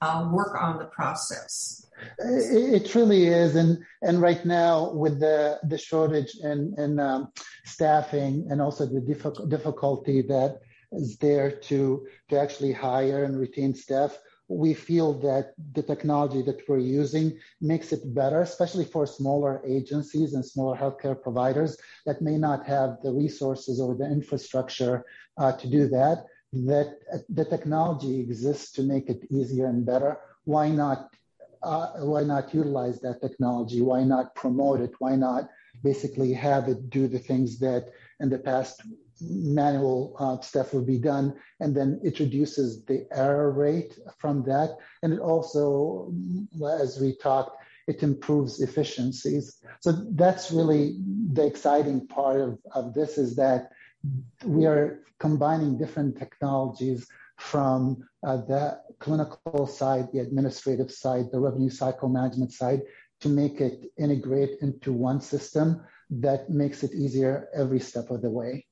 uh, 0.00 0.28
work 0.32 0.60
on 0.60 0.78
the 0.78 0.84
process. 0.86 1.86
It, 2.18 2.82
it, 2.82 2.94
really 2.94 3.26
is, 3.26 3.54
and 3.54 3.78
and 4.02 4.20
right 4.20 4.44
now 4.44 4.90
with 4.90 5.20
the 5.20 5.58
the 5.62 5.78
shortage 5.78 6.34
in 6.42 6.74
in 6.76 6.98
um, 6.98 7.32
staffing 7.64 8.46
and 8.50 8.60
also 8.60 8.84
the 8.84 9.00
difficulty 9.00 10.20
that 10.22 10.60
is 10.96 11.16
there 11.18 11.50
to, 11.50 12.06
to 12.28 12.40
actually 12.40 12.72
hire 12.72 13.24
and 13.24 13.38
retain 13.38 13.74
staff. 13.74 14.18
We 14.48 14.74
feel 14.74 15.14
that 15.20 15.54
the 15.72 15.82
technology 15.82 16.42
that 16.42 16.68
we're 16.68 16.78
using 16.78 17.38
makes 17.60 17.92
it 17.92 18.14
better, 18.14 18.42
especially 18.42 18.84
for 18.84 19.06
smaller 19.06 19.62
agencies 19.66 20.34
and 20.34 20.44
smaller 20.44 20.76
healthcare 20.76 21.20
providers 21.20 21.78
that 22.04 22.20
may 22.20 22.36
not 22.36 22.66
have 22.66 22.98
the 23.02 23.12
resources 23.12 23.80
or 23.80 23.94
the 23.94 24.04
infrastructure 24.04 25.04
uh, 25.38 25.52
to 25.52 25.66
do 25.66 25.88
that. 25.88 26.26
That 26.52 26.98
the 27.28 27.44
technology 27.44 28.20
exists 28.20 28.70
to 28.72 28.82
make 28.82 29.08
it 29.08 29.26
easier 29.30 29.66
and 29.66 29.84
better. 29.84 30.18
Why 30.44 30.68
not? 30.68 31.10
Uh, 31.62 31.92
why 32.00 32.22
not 32.22 32.54
utilize 32.54 33.00
that 33.00 33.22
technology? 33.22 33.80
Why 33.80 34.04
not 34.04 34.34
promote 34.34 34.80
it? 34.80 34.92
Why 34.98 35.16
not 35.16 35.48
basically 35.82 36.32
have 36.34 36.68
it 36.68 36.90
do 36.90 37.08
the 37.08 37.18
things 37.18 37.58
that 37.58 37.90
in 38.20 38.28
the 38.28 38.38
past 38.38 38.82
manual 39.20 40.16
uh, 40.18 40.40
stuff 40.40 40.72
will 40.72 40.84
be 40.84 40.98
done, 40.98 41.34
and 41.60 41.74
then 41.76 42.00
it 42.02 42.18
reduces 42.18 42.84
the 42.84 43.06
error 43.12 43.50
rate 43.50 43.98
from 44.18 44.42
that. 44.44 44.76
And 45.02 45.12
it 45.12 45.20
also, 45.20 46.12
as 46.80 47.00
we 47.00 47.16
talked, 47.16 47.56
it 47.86 48.02
improves 48.02 48.60
efficiencies. 48.60 49.60
So 49.80 49.92
that's 50.12 50.50
really 50.50 50.96
the 51.32 51.46
exciting 51.46 52.06
part 52.06 52.40
of, 52.40 52.58
of 52.72 52.94
this 52.94 53.18
is 53.18 53.36
that 53.36 53.70
we 54.44 54.66
are 54.66 55.02
combining 55.18 55.78
different 55.78 56.18
technologies 56.18 57.06
from 57.38 58.04
uh, 58.26 58.36
the 58.36 58.80
clinical 59.00 59.66
side, 59.66 60.08
the 60.12 60.20
administrative 60.20 60.90
side, 60.90 61.26
the 61.32 61.40
revenue 61.40 61.70
cycle 61.70 62.08
management 62.08 62.52
side 62.52 62.82
to 63.20 63.28
make 63.28 63.60
it 63.60 63.90
integrate 63.98 64.58
into 64.60 64.92
one 64.92 65.20
system 65.20 65.82
that 66.10 66.50
makes 66.50 66.82
it 66.82 66.92
easier 66.92 67.48
every 67.54 67.80
step 67.80 68.10
of 68.10 68.22
the 68.22 68.30
way. 68.30 68.66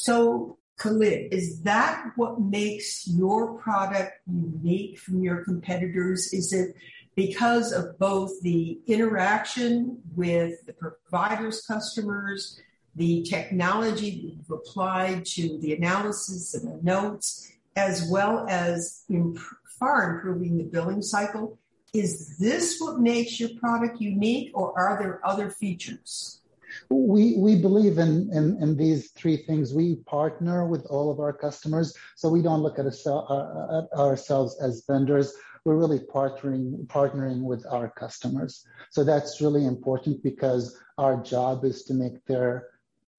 So, 0.00 0.58
Khalid, 0.76 1.34
is 1.34 1.62
that 1.62 2.12
what 2.14 2.40
makes 2.40 3.08
your 3.08 3.58
product 3.58 4.12
unique 4.28 4.96
from 4.98 5.22
your 5.22 5.44
competitors? 5.44 6.32
Is 6.32 6.52
it 6.52 6.76
because 7.16 7.72
of 7.72 7.98
both 7.98 8.40
the 8.42 8.78
interaction 8.86 10.00
with 10.14 10.64
the 10.66 10.72
provider's 10.72 11.62
customers, 11.62 12.60
the 12.94 13.24
technology 13.24 14.36
you've 14.38 14.50
applied 14.52 15.24
to 15.24 15.58
the 15.58 15.74
analysis 15.74 16.54
and 16.54 16.72
the 16.72 16.80
notes, 16.84 17.50
as 17.74 18.08
well 18.08 18.46
as 18.48 19.02
imp- 19.10 19.40
far 19.80 20.14
improving 20.14 20.58
the 20.58 20.64
billing 20.64 21.02
cycle? 21.02 21.58
Is 21.92 22.38
this 22.38 22.78
what 22.78 23.00
makes 23.00 23.40
your 23.40 23.50
product 23.58 24.00
unique, 24.00 24.52
or 24.54 24.78
are 24.78 24.96
there 24.96 25.26
other 25.26 25.50
features? 25.50 26.40
We 26.90 27.36
we 27.36 27.56
believe 27.56 27.98
in, 27.98 28.30
in, 28.32 28.62
in 28.62 28.76
these 28.76 29.10
three 29.12 29.36
things. 29.36 29.74
We 29.74 29.96
partner 30.06 30.66
with 30.66 30.86
all 30.86 31.10
of 31.10 31.20
our 31.20 31.32
customers, 31.32 31.94
so 32.16 32.28
we 32.28 32.42
don't 32.42 32.62
look 32.62 32.78
at, 32.78 32.86
a, 32.86 33.12
uh, 33.12 33.82
at 33.92 33.98
ourselves 33.98 34.58
as 34.60 34.84
vendors. 34.86 35.32
We're 35.64 35.76
really 35.76 35.98
partnering 35.98 36.86
partnering 36.86 37.42
with 37.42 37.66
our 37.66 37.90
customers. 37.90 38.64
So 38.90 39.04
that's 39.04 39.40
really 39.40 39.66
important 39.66 40.22
because 40.22 40.78
our 40.96 41.22
job 41.22 41.64
is 41.64 41.84
to 41.84 41.94
make 41.94 42.24
their 42.26 42.68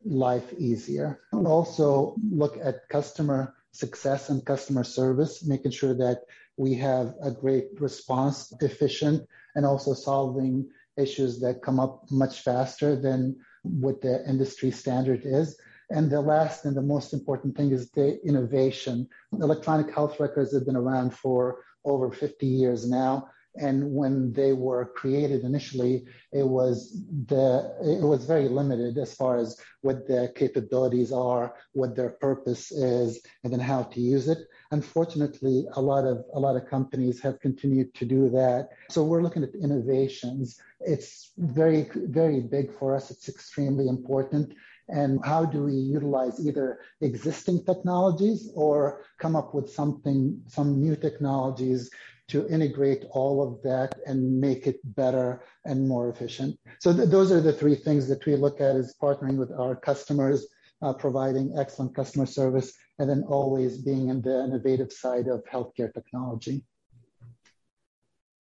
life 0.04 0.54
easier. 0.58 1.22
Also, 1.34 2.16
look 2.32 2.58
at 2.62 2.88
customer 2.90 3.56
success 3.72 4.30
and 4.30 4.46
customer 4.46 4.84
service, 4.84 5.46
making 5.46 5.72
sure 5.72 5.94
that 5.94 6.22
we 6.58 6.74
have 6.76 7.14
a 7.22 7.32
great 7.32 7.70
response, 7.80 8.52
efficient, 8.62 9.28
and 9.56 9.66
also 9.66 9.94
solving 9.94 10.68
issues 10.98 11.40
that 11.40 11.62
come 11.62 11.80
up 11.80 12.10
much 12.12 12.42
faster 12.42 12.96
than 12.96 13.38
what 13.63 14.01
the 14.01 14.28
industry 14.28 14.72
standard 14.72 15.22
is. 15.24 15.58
And 15.92 16.10
the 16.10 16.22
last 16.22 16.66
and 16.66 16.75
the 16.75 16.82
most 16.82 17.13
important 17.13 17.58
thing 17.58 17.72
is 17.72 17.89
the 17.89 18.24
innovation. 18.25 19.08
Electronic 19.34 19.94
health 19.94 20.20
records 20.20 20.54
have 20.54 20.66
been 20.66 20.75
around 20.75 21.13
for 21.13 21.63
over 21.86 22.12
50 22.12 22.46
years 22.46 22.89
now. 22.89 23.30
And 23.56 23.94
when 23.94 24.32
they 24.34 24.53
were 24.53 24.94
created 24.96 25.44
initially, 25.44 26.06
it 26.32 26.48
was 26.48 27.03
the 27.27 27.75
it 27.82 28.06
was 28.06 28.25
very 28.25 28.48
limited 28.48 28.98
as 28.98 29.13
far 29.13 29.38
as 29.38 29.60
what 29.82 30.08
their 30.08 30.27
capabilities 30.27 31.12
are, 31.12 31.56
what 31.74 31.96
their 31.96 32.12
purpose 32.12 32.72
is, 32.72 33.20
and 33.44 33.51
then 33.51 33.60
how 33.60 33.84
to 33.84 34.00
use 34.00 34.27
it. 34.27 34.39
Unfortunately, 34.72 35.65
a 35.74 35.82
lot 35.82 36.06
of 36.06 36.24
a 36.34 36.39
lot 36.39 36.56
of 36.56 36.68
companies 36.68 37.20
have 37.22 37.39
continued 37.39 37.94
to 37.96 38.06
do 38.06 38.29
that. 38.29 38.70
So 38.89 39.03
we're 39.03 39.24
looking 39.24 39.44
at 39.44 39.56
innovations. 39.56 40.60
It's 40.79 41.32
very 41.38 41.89
very 41.96 42.41
big 42.41 42.77
for 42.77 42.96
us. 42.96 43.10
It's 43.12 43.29
extremely 43.29 43.88
important 43.88 44.53
and 44.89 45.24
how 45.24 45.46
do 45.46 45.63
we 45.65 45.74
utilize 45.74 46.44
either 46.46 46.79
existing 47.01 47.63
technologies 47.63 48.50
or 48.56 49.06
come 49.20 49.36
up 49.36 49.53
with 49.53 49.70
something 49.70 50.41
some 50.48 50.82
new 50.82 50.96
technologies 50.96 51.91
to 52.29 52.48
integrate 52.48 53.05
all 53.12 53.41
of 53.45 53.62
that 53.63 54.00
and 54.05 54.39
make 54.39 54.67
it 54.67 54.79
better 54.95 55.41
and 55.65 55.88
more 55.88 56.09
efficient. 56.09 56.57
So 56.79 56.95
th- 56.95 57.09
those 57.09 57.31
are 57.31 57.41
the 57.41 57.53
three 57.53 57.75
things 57.75 58.07
that 58.07 58.25
we 58.25 58.36
look 58.36 58.62
at 58.62 58.75
is 58.75 58.95
partnering 59.01 59.38
with 59.38 59.51
our 59.51 59.75
customers, 59.75 60.48
uh, 60.81 60.93
providing 60.93 61.55
excellent 61.57 61.95
customer 61.95 62.25
service, 62.25 62.74
and 63.00 63.09
then 63.09 63.24
always 63.27 63.77
being 63.77 64.09
in 64.09 64.21
the 64.21 64.43
innovative 64.43 64.91
side 64.91 65.27
of 65.27 65.43
healthcare 65.45 65.93
technology. 65.93 66.63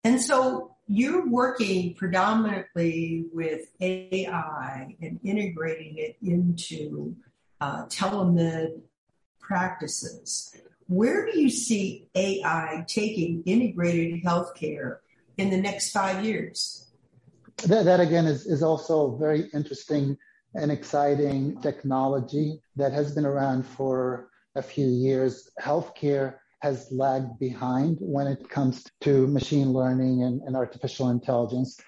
And 0.02 0.20
so 0.20 0.76
you're 0.86 1.26
working 1.26 1.94
predominantly 1.94 3.26
with 3.32 3.68
AI 3.80 4.96
and 5.00 5.18
integrating 5.24 5.96
it 5.96 6.16
into 6.22 7.16
uh, 7.60 7.86
telemed 7.86 8.82
practices. 9.40 10.56
Where 10.88 11.26
do 11.30 11.40
you 11.40 11.50
see 11.50 12.08
AI 12.14 12.84
taking 12.86 13.42
integrated 13.46 14.22
healthcare 14.22 14.98
in 15.38 15.50
the 15.50 15.56
next 15.56 15.90
five 15.90 16.24
years? 16.24 16.92
That, 17.66 17.84
that 17.84 18.00
again 18.00 18.26
is, 18.26 18.46
is 18.46 18.62
also 18.62 19.16
very 19.16 19.48
interesting 19.54 20.16
and 20.54 20.70
exciting 20.70 21.60
technology 21.62 22.60
that 22.76 22.92
has 22.92 23.14
been 23.14 23.26
around 23.26 23.66
for 23.66 24.28
a 24.54 24.62
few 24.62 24.86
years. 24.86 25.50
Healthcare 25.60 26.36
has 26.60 26.88
lagged 26.90 27.38
behind 27.38 27.98
when 28.00 28.26
it 28.26 28.48
comes 28.48 28.84
to 29.00 29.26
machine 29.26 29.72
learning 29.72 30.22
and, 30.22 30.42
and 30.42 30.56
artificial 30.56 31.10
intelligence. 31.10 31.80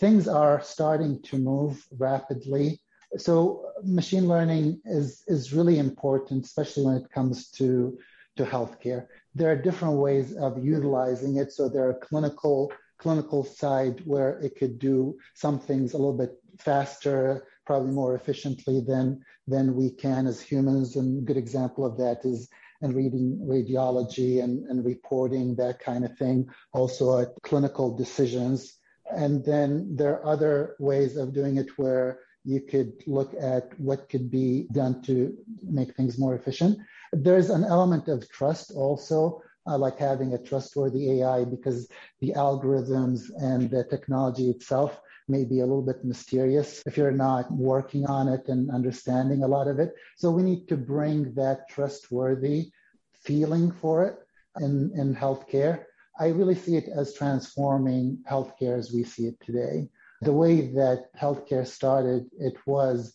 Things 0.00 0.28
are 0.28 0.62
starting 0.62 1.22
to 1.22 1.38
move 1.38 1.84
rapidly. 1.98 2.80
So 3.16 3.66
machine 3.82 4.28
learning 4.28 4.80
is, 4.84 5.22
is 5.26 5.52
really 5.52 5.78
important, 5.78 6.44
especially 6.44 6.84
when 6.84 6.96
it 6.96 7.10
comes 7.10 7.50
to 7.52 7.98
to 8.36 8.44
healthcare. 8.44 9.06
There 9.34 9.50
are 9.50 9.56
different 9.56 9.94
ways 9.94 10.34
of 10.36 10.64
utilizing 10.64 11.36
it. 11.36 11.52
So 11.52 11.68
there 11.68 11.88
are 11.88 11.94
clinical 11.94 12.72
clinical 12.98 13.42
side 13.42 14.00
where 14.04 14.38
it 14.38 14.56
could 14.56 14.78
do 14.78 15.18
some 15.34 15.58
things 15.58 15.92
a 15.92 15.98
little 15.98 16.16
bit 16.16 16.38
faster, 16.58 17.48
probably 17.66 17.90
more 17.90 18.14
efficiently 18.14 18.80
than 18.80 19.20
than 19.48 19.74
we 19.74 19.90
can 19.90 20.26
as 20.26 20.40
humans. 20.40 20.96
And 20.96 21.18
a 21.18 21.24
good 21.24 21.36
example 21.36 21.84
of 21.84 21.96
that 21.98 22.24
is 22.24 22.48
in 22.80 22.94
reading 22.94 23.40
radiology 23.44 24.42
and, 24.42 24.64
and 24.68 24.84
reporting 24.84 25.56
that 25.56 25.80
kind 25.80 26.04
of 26.04 26.16
thing. 26.16 26.48
Also 26.72 27.18
at 27.20 27.28
clinical 27.42 27.96
decisions. 27.96 28.78
And 29.10 29.44
then 29.44 29.96
there 29.96 30.14
are 30.14 30.26
other 30.26 30.76
ways 30.78 31.16
of 31.16 31.32
doing 31.32 31.56
it 31.56 31.76
where 31.76 32.20
you 32.44 32.60
could 32.60 32.92
look 33.06 33.34
at 33.40 33.78
what 33.78 34.08
could 34.08 34.30
be 34.30 34.66
done 34.72 35.02
to 35.02 35.36
make 35.62 35.94
things 35.94 36.18
more 36.18 36.34
efficient. 36.34 36.78
There's 37.12 37.50
an 37.50 37.64
element 37.64 38.08
of 38.08 38.28
trust 38.30 38.72
also, 38.72 39.42
uh, 39.66 39.78
like 39.78 39.98
having 39.98 40.32
a 40.32 40.42
trustworthy 40.42 41.20
AI 41.20 41.44
because 41.44 41.88
the 42.20 42.32
algorithms 42.32 43.30
and 43.36 43.70
the 43.70 43.84
technology 43.84 44.50
itself 44.50 45.00
may 45.28 45.44
be 45.44 45.60
a 45.60 45.66
little 45.66 45.82
bit 45.82 46.04
mysterious 46.04 46.82
if 46.86 46.96
you're 46.96 47.12
not 47.12 47.50
working 47.52 48.06
on 48.06 48.28
it 48.28 48.48
and 48.48 48.70
understanding 48.70 49.42
a 49.42 49.48
lot 49.48 49.68
of 49.68 49.78
it. 49.78 49.94
So 50.16 50.30
we 50.30 50.42
need 50.42 50.68
to 50.68 50.76
bring 50.76 51.32
that 51.34 51.68
trustworthy 51.68 52.72
feeling 53.12 53.70
for 53.70 54.04
it 54.04 54.16
in, 54.60 54.92
in 54.96 55.14
healthcare. 55.14 55.84
I 56.18 56.28
really 56.28 56.54
see 56.54 56.76
it 56.76 56.88
as 56.88 57.14
transforming 57.14 58.18
healthcare 58.28 58.78
as 58.78 58.92
we 58.92 59.04
see 59.04 59.26
it 59.26 59.40
today. 59.40 59.88
The 60.22 60.32
way 60.32 60.72
that 60.72 61.08
healthcare 61.18 61.66
started, 61.66 62.30
it 62.38 62.54
was 62.66 63.12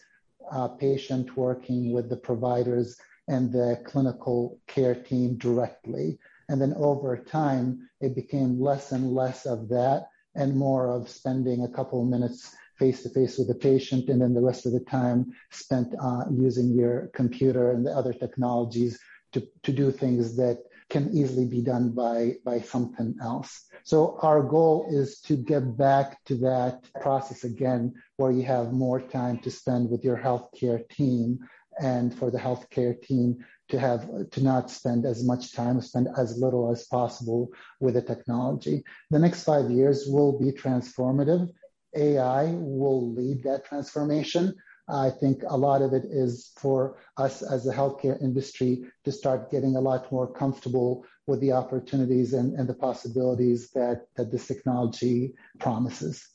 a 0.51 0.69
patient 0.69 1.35
working 1.35 1.91
with 1.91 2.09
the 2.09 2.17
providers 2.17 2.97
and 3.27 3.51
the 3.51 3.81
clinical 3.85 4.59
care 4.67 4.95
team 4.95 5.37
directly. 5.37 6.17
And 6.49 6.61
then 6.61 6.73
over 6.77 7.17
time, 7.17 7.89
it 7.99 8.15
became 8.15 8.61
less 8.61 8.91
and 8.91 9.13
less 9.13 9.45
of 9.45 9.69
that 9.69 10.07
and 10.35 10.55
more 10.55 10.89
of 10.89 11.09
spending 11.09 11.63
a 11.63 11.69
couple 11.69 12.01
of 12.01 12.07
minutes 12.07 12.55
face 12.77 13.03
to 13.03 13.09
face 13.09 13.37
with 13.37 13.47
the 13.47 13.55
patient 13.55 14.07
and 14.07 14.21
then 14.21 14.33
the 14.33 14.41
rest 14.41 14.65
of 14.65 14.71
the 14.71 14.79
time 14.81 15.33
spent 15.49 15.93
uh, 16.01 16.25
using 16.31 16.69
your 16.69 17.09
computer 17.13 17.71
and 17.71 17.85
the 17.85 17.91
other 17.91 18.13
technologies 18.13 18.99
to, 19.33 19.45
to 19.63 19.71
do 19.71 19.91
things 19.91 20.37
that 20.37 20.59
can 20.89 21.09
easily 21.13 21.45
be 21.45 21.61
done 21.61 21.89
by, 21.89 22.33
by 22.45 22.61
something 22.61 23.15
else. 23.21 23.65
So 23.83 24.17
our 24.21 24.41
goal 24.41 24.87
is 24.89 25.19
to 25.21 25.35
get 25.35 25.75
back 25.77 26.23
to 26.25 26.35
that 26.35 26.85
process 27.01 27.43
again, 27.43 27.93
where 28.15 28.31
you 28.31 28.43
have 28.43 28.71
more 28.71 29.01
time 29.01 29.39
to 29.39 29.51
spend 29.51 29.89
with 29.89 30.03
your 30.03 30.17
healthcare 30.17 30.87
team 30.89 31.39
and 31.79 32.13
for 32.13 32.31
the 32.31 32.37
healthcare 32.37 32.99
team 33.01 33.37
to 33.69 33.79
have 33.79 34.07
to 34.31 34.43
not 34.43 34.71
spend 34.71 35.05
as 35.05 35.23
much 35.23 35.53
time, 35.53 35.81
spend 35.81 36.07
as 36.17 36.37
little 36.37 36.71
as 36.71 36.85
possible 36.85 37.49
with 37.79 37.95
the 37.95 38.01
technology. 38.01 38.83
The 39.11 39.19
next 39.19 39.43
five 39.43 39.69
years 39.69 40.05
will 40.07 40.39
be 40.39 40.51
transformative. 40.51 41.49
AI 41.95 42.45
will 42.53 43.13
lead 43.13 43.43
that 43.43 43.65
transformation. 43.65 44.53
I 44.89 45.09
think 45.09 45.43
a 45.45 45.57
lot 45.57 45.81
of 45.81 45.93
it 45.93 46.05
is 46.05 46.51
for 46.57 46.97
us 47.17 47.41
as 47.41 47.67
a 47.67 47.73
healthcare 47.73 48.21
industry 48.21 48.85
to 49.03 49.11
start 49.11 49.51
getting 49.51 49.75
a 49.75 49.81
lot 49.81 50.09
more 50.11 50.31
comfortable 50.31 51.05
with 51.25 51.41
the 51.41 51.51
opportunities 51.51 52.33
and, 52.33 52.57
and 52.57 52.69
the 52.69 52.73
possibilities 52.73 53.69
that, 53.71 54.05
that 54.15 54.31
this 54.31 54.47
technology 54.47 55.33
promises. 55.59 56.25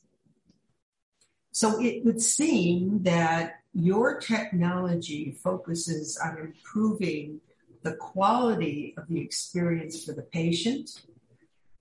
So 1.52 1.80
it 1.80 2.04
would 2.04 2.20
seem 2.20 3.02
that 3.02 3.60
your 3.74 4.18
technology 4.18 5.36
focuses 5.42 6.18
on 6.22 6.38
improving 6.38 7.40
the 7.82 7.94
quality 7.94 8.94
of 8.96 9.06
the 9.08 9.20
experience 9.20 10.04
for 10.04 10.12
the 10.12 10.22
patient 10.22 11.02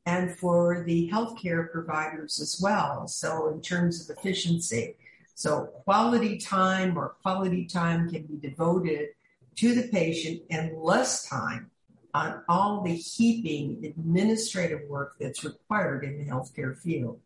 and 0.05 0.37
for 0.37 0.83
the 0.85 1.09
healthcare 1.11 1.71
providers 1.71 2.39
as 2.39 2.59
well. 2.61 3.07
So, 3.07 3.49
in 3.49 3.61
terms 3.61 4.09
of 4.09 4.17
efficiency, 4.17 4.95
so 5.35 5.67
quality 5.85 6.37
time 6.37 6.97
or 6.97 7.15
quality 7.21 7.65
time 7.65 8.09
can 8.09 8.23
be 8.23 8.37
devoted 8.37 9.09
to 9.55 9.75
the 9.75 9.87
patient 9.89 10.41
and 10.49 10.77
less 10.77 11.27
time 11.29 11.69
on 12.13 12.41
all 12.49 12.81
the 12.81 12.95
heaping 12.95 13.85
administrative 13.85 14.89
work 14.89 15.15
that's 15.19 15.43
required 15.43 16.03
in 16.03 16.17
the 16.17 16.25
healthcare 16.25 16.77
field. 16.77 17.19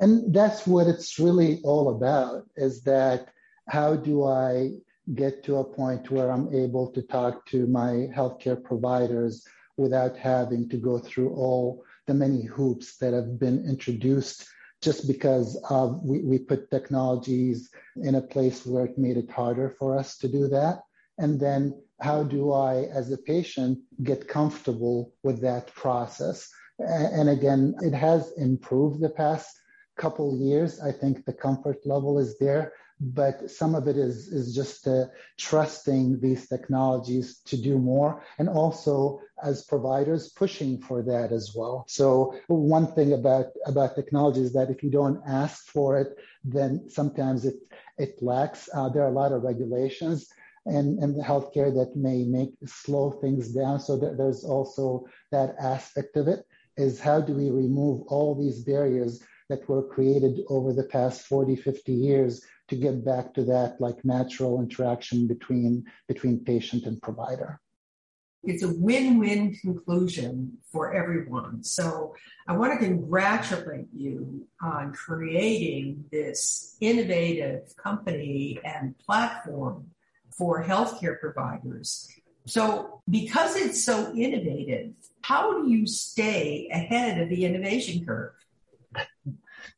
And 0.00 0.32
that's 0.32 0.66
what 0.66 0.86
it's 0.86 1.18
really 1.18 1.60
all 1.64 1.96
about 1.96 2.46
is 2.56 2.82
that 2.82 3.28
how 3.68 3.96
do 3.96 4.24
I 4.24 4.70
get 5.14 5.42
to 5.44 5.56
a 5.56 5.64
point 5.64 6.10
where 6.10 6.30
I'm 6.30 6.54
able 6.54 6.90
to 6.92 7.02
talk 7.02 7.46
to 7.46 7.66
my 7.66 8.08
healthcare 8.14 8.62
providers 8.62 9.44
without 9.76 10.16
having 10.16 10.68
to 10.68 10.76
go 10.76 10.98
through 10.98 11.30
all 11.30 11.84
the 12.06 12.14
many 12.14 12.44
hoops 12.44 12.96
that 12.98 13.12
have 13.12 13.38
been 13.38 13.64
introduced 13.66 14.48
just 14.80 15.08
because 15.08 15.60
of 15.70 16.00
we, 16.02 16.22
we 16.22 16.38
put 16.38 16.70
technologies 16.70 17.70
in 17.96 18.14
a 18.14 18.20
place 18.20 18.64
where 18.64 18.84
it 18.84 18.98
made 18.98 19.16
it 19.16 19.30
harder 19.30 19.74
for 19.78 19.98
us 19.98 20.16
to 20.18 20.28
do 20.28 20.48
that. 20.48 20.82
And 21.18 21.40
then 21.40 21.82
how 22.00 22.22
do 22.22 22.52
I, 22.52 22.84
as 22.84 23.10
a 23.10 23.18
patient, 23.18 23.80
get 24.04 24.28
comfortable 24.28 25.12
with 25.24 25.40
that 25.40 25.74
process? 25.74 26.48
And 26.78 27.28
again, 27.28 27.74
it 27.82 27.92
has 27.92 28.32
improved 28.36 29.00
the 29.00 29.10
past 29.10 29.58
couple 29.98 30.36
years. 30.38 30.80
I 30.80 30.92
think 30.92 31.24
the 31.24 31.32
comfort 31.32 31.84
level 31.84 32.18
is 32.18 32.38
there 32.38 32.72
but 33.00 33.50
some 33.50 33.74
of 33.74 33.86
it 33.86 33.96
is 33.96 34.28
is 34.28 34.54
just 34.54 34.86
uh, 34.88 35.04
trusting 35.38 36.20
these 36.20 36.48
technologies 36.48 37.40
to 37.44 37.56
do 37.56 37.78
more 37.78 38.22
and 38.38 38.48
also 38.48 39.20
as 39.42 39.64
providers 39.64 40.30
pushing 40.30 40.80
for 40.80 41.02
that 41.02 41.30
as 41.30 41.54
well 41.54 41.84
so 41.88 42.34
one 42.48 42.86
thing 42.94 43.12
about 43.12 43.46
about 43.66 43.94
technology 43.94 44.40
is 44.40 44.52
that 44.52 44.70
if 44.70 44.82
you 44.82 44.90
don't 44.90 45.22
ask 45.26 45.66
for 45.66 45.98
it 45.98 46.16
then 46.44 46.88
sometimes 46.88 47.44
it 47.44 47.56
it 47.98 48.20
lacks 48.20 48.68
uh, 48.74 48.88
there 48.88 49.04
are 49.04 49.10
a 49.10 49.20
lot 49.22 49.32
of 49.32 49.42
regulations 49.42 50.28
and, 50.66 50.98
and 50.98 51.14
healthcare 51.22 51.72
that 51.72 51.96
may 51.96 52.24
make 52.24 52.50
slow 52.66 53.12
things 53.22 53.52
down 53.54 53.78
so 53.78 53.96
there's 53.96 54.44
also 54.44 55.06
that 55.30 55.54
aspect 55.60 56.16
of 56.16 56.26
it 56.26 56.44
is 56.76 57.00
how 57.00 57.20
do 57.20 57.32
we 57.32 57.50
remove 57.50 58.02
all 58.08 58.34
these 58.34 58.62
barriers 58.64 59.22
that 59.48 59.68
were 59.68 59.82
created 59.82 60.40
over 60.48 60.72
the 60.72 60.84
past 60.84 61.22
40, 61.22 61.56
50 61.56 61.92
years 61.92 62.44
to 62.68 62.76
get 62.76 63.04
back 63.04 63.32
to 63.34 63.44
that 63.44 63.80
like 63.80 64.04
natural 64.04 64.60
interaction 64.60 65.26
between 65.26 65.84
between 66.06 66.44
patient 66.44 66.84
and 66.84 67.00
provider 67.00 67.60
it's 68.44 68.62
a 68.62 68.74
win-win 68.74 69.54
conclusion 69.56 70.56
for 70.70 70.94
everyone. 70.94 71.62
So 71.62 72.14
I 72.46 72.56
want 72.56 72.72
to 72.72 72.86
congratulate 72.86 73.88
you 73.94 74.46
on 74.62 74.92
creating 74.92 76.04
this 76.12 76.76
innovative 76.80 77.74
company 77.76 78.60
and 78.64 78.96
platform 78.98 79.88
for 80.30 80.64
healthcare 80.64 81.18
providers. 81.18 82.08
So 82.46 83.02
because 83.10 83.56
it's 83.56 83.84
so 83.84 84.14
innovative, 84.16 84.92
how 85.22 85.60
do 85.60 85.68
you 85.68 85.86
stay 85.86 86.68
ahead 86.72 87.20
of 87.20 87.28
the 87.28 87.44
innovation 87.44 88.06
curve? 88.06 88.32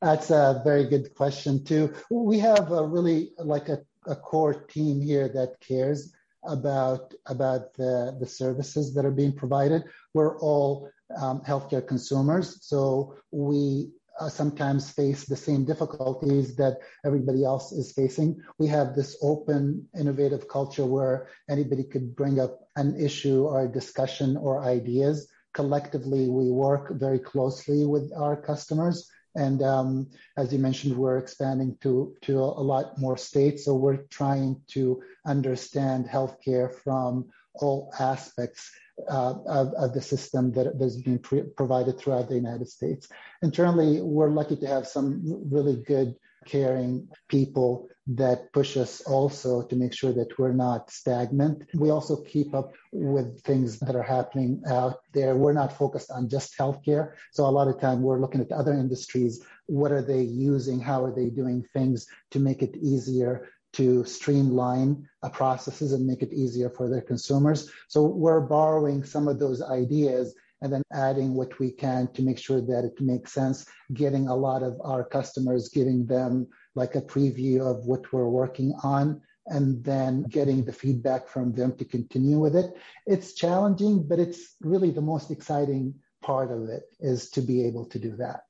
That's 0.00 0.30
a 0.30 0.62
very 0.64 0.84
good 0.88 1.14
question 1.14 1.64
too. 1.64 1.92
We 2.10 2.38
have 2.38 2.72
a 2.72 2.86
really 2.86 3.32
like 3.38 3.68
a, 3.68 3.80
a 4.06 4.16
core 4.16 4.54
team 4.54 5.00
here 5.00 5.28
that 5.28 5.60
cares 5.60 6.12
about 6.44 7.12
about 7.26 7.74
the, 7.74 8.16
the 8.18 8.26
services 8.26 8.94
that 8.94 9.04
are 9.04 9.10
being 9.10 9.34
provided. 9.34 9.84
We're 10.14 10.38
all 10.38 10.90
um, 11.20 11.40
healthcare 11.40 11.86
consumers, 11.86 12.58
so 12.64 13.16
we 13.30 13.90
uh, 14.20 14.28
sometimes 14.28 14.90
face 14.90 15.24
the 15.24 15.36
same 15.36 15.64
difficulties 15.64 16.54
that 16.56 16.78
everybody 17.04 17.44
else 17.44 17.72
is 17.72 17.92
facing. 17.92 18.40
We 18.58 18.66
have 18.68 18.94
this 18.94 19.16
open, 19.22 19.88
innovative 19.98 20.46
culture 20.46 20.84
where 20.84 21.28
anybody 21.48 21.84
could 21.84 22.14
bring 22.14 22.38
up 22.38 22.68
an 22.76 23.00
issue 23.00 23.44
or 23.44 23.64
a 23.64 23.72
discussion 23.72 24.36
or 24.36 24.62
ideas. 24.62 25.28
Collectively, 25.52 26.28
we 26.28 26.50
work 26.50 26.92
very 26.92 27.18
closely 27.18 27.84
with 27.84 28.12
our 28.16 28.36
customers 28.36 29.10
and 29.36 29.62
um, 29.62 30.08
as 30.36 30.52
you 30.52 30.58
mentioned, 30.58 30.96
we're 30.96 31.18
expanding 31.18 31.76
to, 31.82 32.14
to 32.22 32.38
a 32.38 32.62
lot 32.62 32.98
more 32.98 33.16
states. 33.16 33.64
So 33.64 33.74
we're 33.74 34.02
trying 34.10 34.60
to 34.68 35.02
understand 35.24 36.06
healthcare 36.06 36.74
from 36.74 37.28
all 37.54 37.92
aspects 37.98 38.70
uh, 39.08 39.34
of, 39.46 39.72
of, 39.74 39.94
the 39.94 40.00
system 40.02 40.52
that 40.52 40.66
is 40.80 41.00
being 41.00 41.18
pre- 41.18 41.42
provided 41.56 41.98
throughout 41.98 42.28
the 42.28 42.34
United 42.34 42.68
States. 42.68 43.08
Internally, 43.42 44.00
we're 44.00 44.28
lucky 44.28 44.56
to 44.56 44.66
have 44.66 44.86
some 44.86 45.22
really 45.50 45.76
good, 45.86 46.16
caring 46.46 47.08
people 47.28 47.88
that 48.06 48.52
push 48.52 48.76
us 48.76 49.00
also 49.02 49.62
to 49.62 49.76
make 49.76 49.92
sure 49.92 50.12
that 50.12 50.36
we're 50.38 50.52
not 50.52 50.90
stagnant. 50.90 51.62
We 51.74 51.90
also 51.90 52.22
keep 52.22 52.54
up 52.54 52.72
with 52.92 53.40
things 53.42 53.78
that 53.80 53.94
are 53.94 54.02
happening 54.02 54.62
out 54.66 55.00
there. 55.12 55.36
We're 55.36 55.52
not 55.52 55.76
focused 55.76 56.10
on 56.10 56.28
just 56.28 56.58
healthcare. 56.58 57.12
So 57.32 57.46
a 57.46 57.48
lot 57.48 57.68
of 57.68 57.80
time 57.80 58.02
we're 58.02 58.20
looking 58.20 58.40
at 58.40 58.50
other 58.52 58.72
industries. 58.72 59.44
What 59.66 59.92
are 59.92 60.02
they 60.02 60.22
using? 60.22 60.80
How 60.80 61.04
are 61.04 61.14
they 61.14 61.30
doing 61.30 61.64
things 61.72 62.06
to 62.32 62.40
make 62.40 62.62
it 62.62 62.76
easier 62.76 63.48
to 63.74 64.04
streamline 64.04 65.08
processes 65.32 65.92
and 65.92 66.04
make 66.04 66.22
it 66.22 66.32
easier 66.32 66.70
for 66.70 66.88
their 66.88 67.02
consumers? 67.02 67.70
So 67.88 68.02
we're 68.02 68.40
borrowing 68.40 69.04
some 69.04 69.28
of 69.28 69.38
those 69.38 69.62
ideas 69.62 70.34
and 70.62 70.72
then 70.72 70.82
adding 70.92 71.34
what 71.34 71.58
we 71.58 71.70
can 71.70 72.08
to 72.12 72.22
make 72.22 72.38
sure 72.38 72.60
that 72.60 72.84
it 72.84 73.00
makes 73.00 73.32
sense, 73.32 73.66
getting 73.92 74.28
a 74.28 74.34
lot 74.34 74.62
of 74.62 74.80
our 74.82 75.04
customers, 75.04 75.68
giving 75.68 76.06
them 76.06 76.46
like 76.74 76.94
a 76.94 77.02
preview 77.02 77.60
of 77.60 77.86
what 77.86 78.12
we're 78.12 78.28
working 78.28 78.74
on 78.82 79.20
and 79.46 79.82
then 79.84 80.22
getting 80.24 80.64
the 80.64 80.72
feedback 80.72 81.28
from 81.28 81.52
them 81.52 81.76
to 81.76 81.84
continue 81.84 82.38
with 82.38 82.54
it. 82.54 82.74
It's 83.06 83.34
challenging, 83.34 84.06
but 84.06 84.18
it's 84.18 84.54
really 84.60 84.90
the 84.90 85.00
most 85.00 85.30
exciting 85.30 85.94
part 86.22 86.52
of 86.52 86.68
it 86.68 86.82
is 87.00 87.30
to 87.30 87.40
be 87.40 87.66
able 87.66 87.86
to 87.86 87.98
do 87.98 88.16
that. 88.16 88.44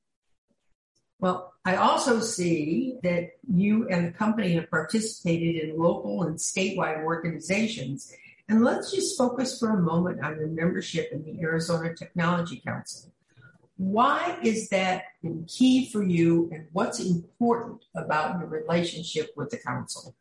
Well, 1.21 1.53
I 1.65 1.77
also 1.77 2.21
see 2.21 2.97
that 3.03 3.33
you 3.47 3.89
and 3.89 4.07
the 4.07 4.13
company 4.13 4.55
have 4.55 4.71
participated 4.71 5.57
in 5.63 5.79
local 5.79 6.23
and 6.23 6.37
statewide 6.37 7.05
organizations. 7.05 8.13
And 8.51 8.65
let's 8.65 8.91
just 8.91 9.17
focus 9.17 9.61
for 9.61 9.71
a 9.71 9.81
moment 9.81 10.25
on 10.25 10.37
your 10.37 10.49
membership 10.49 11.13
in 11.13 11.23
the 11.23 11.41
Arizona 11.41 11.95
Technology 11.95 12.61
Council. 12.67 13.13
Why 13.77 14.41
is 14.43 14.69
that 14.71 15.05
key 15.47 15.89
for 15.89 16.03
you, 16.03 16.51
and 16.53 16.67
what's 16.73 16.99
important 16.99 17.85
about 17.95 18.41
your 18.41 18.49
relationship 18.49 19.31
with 19.37 19.51
the 19.51 19.59
council? 19.59 20.17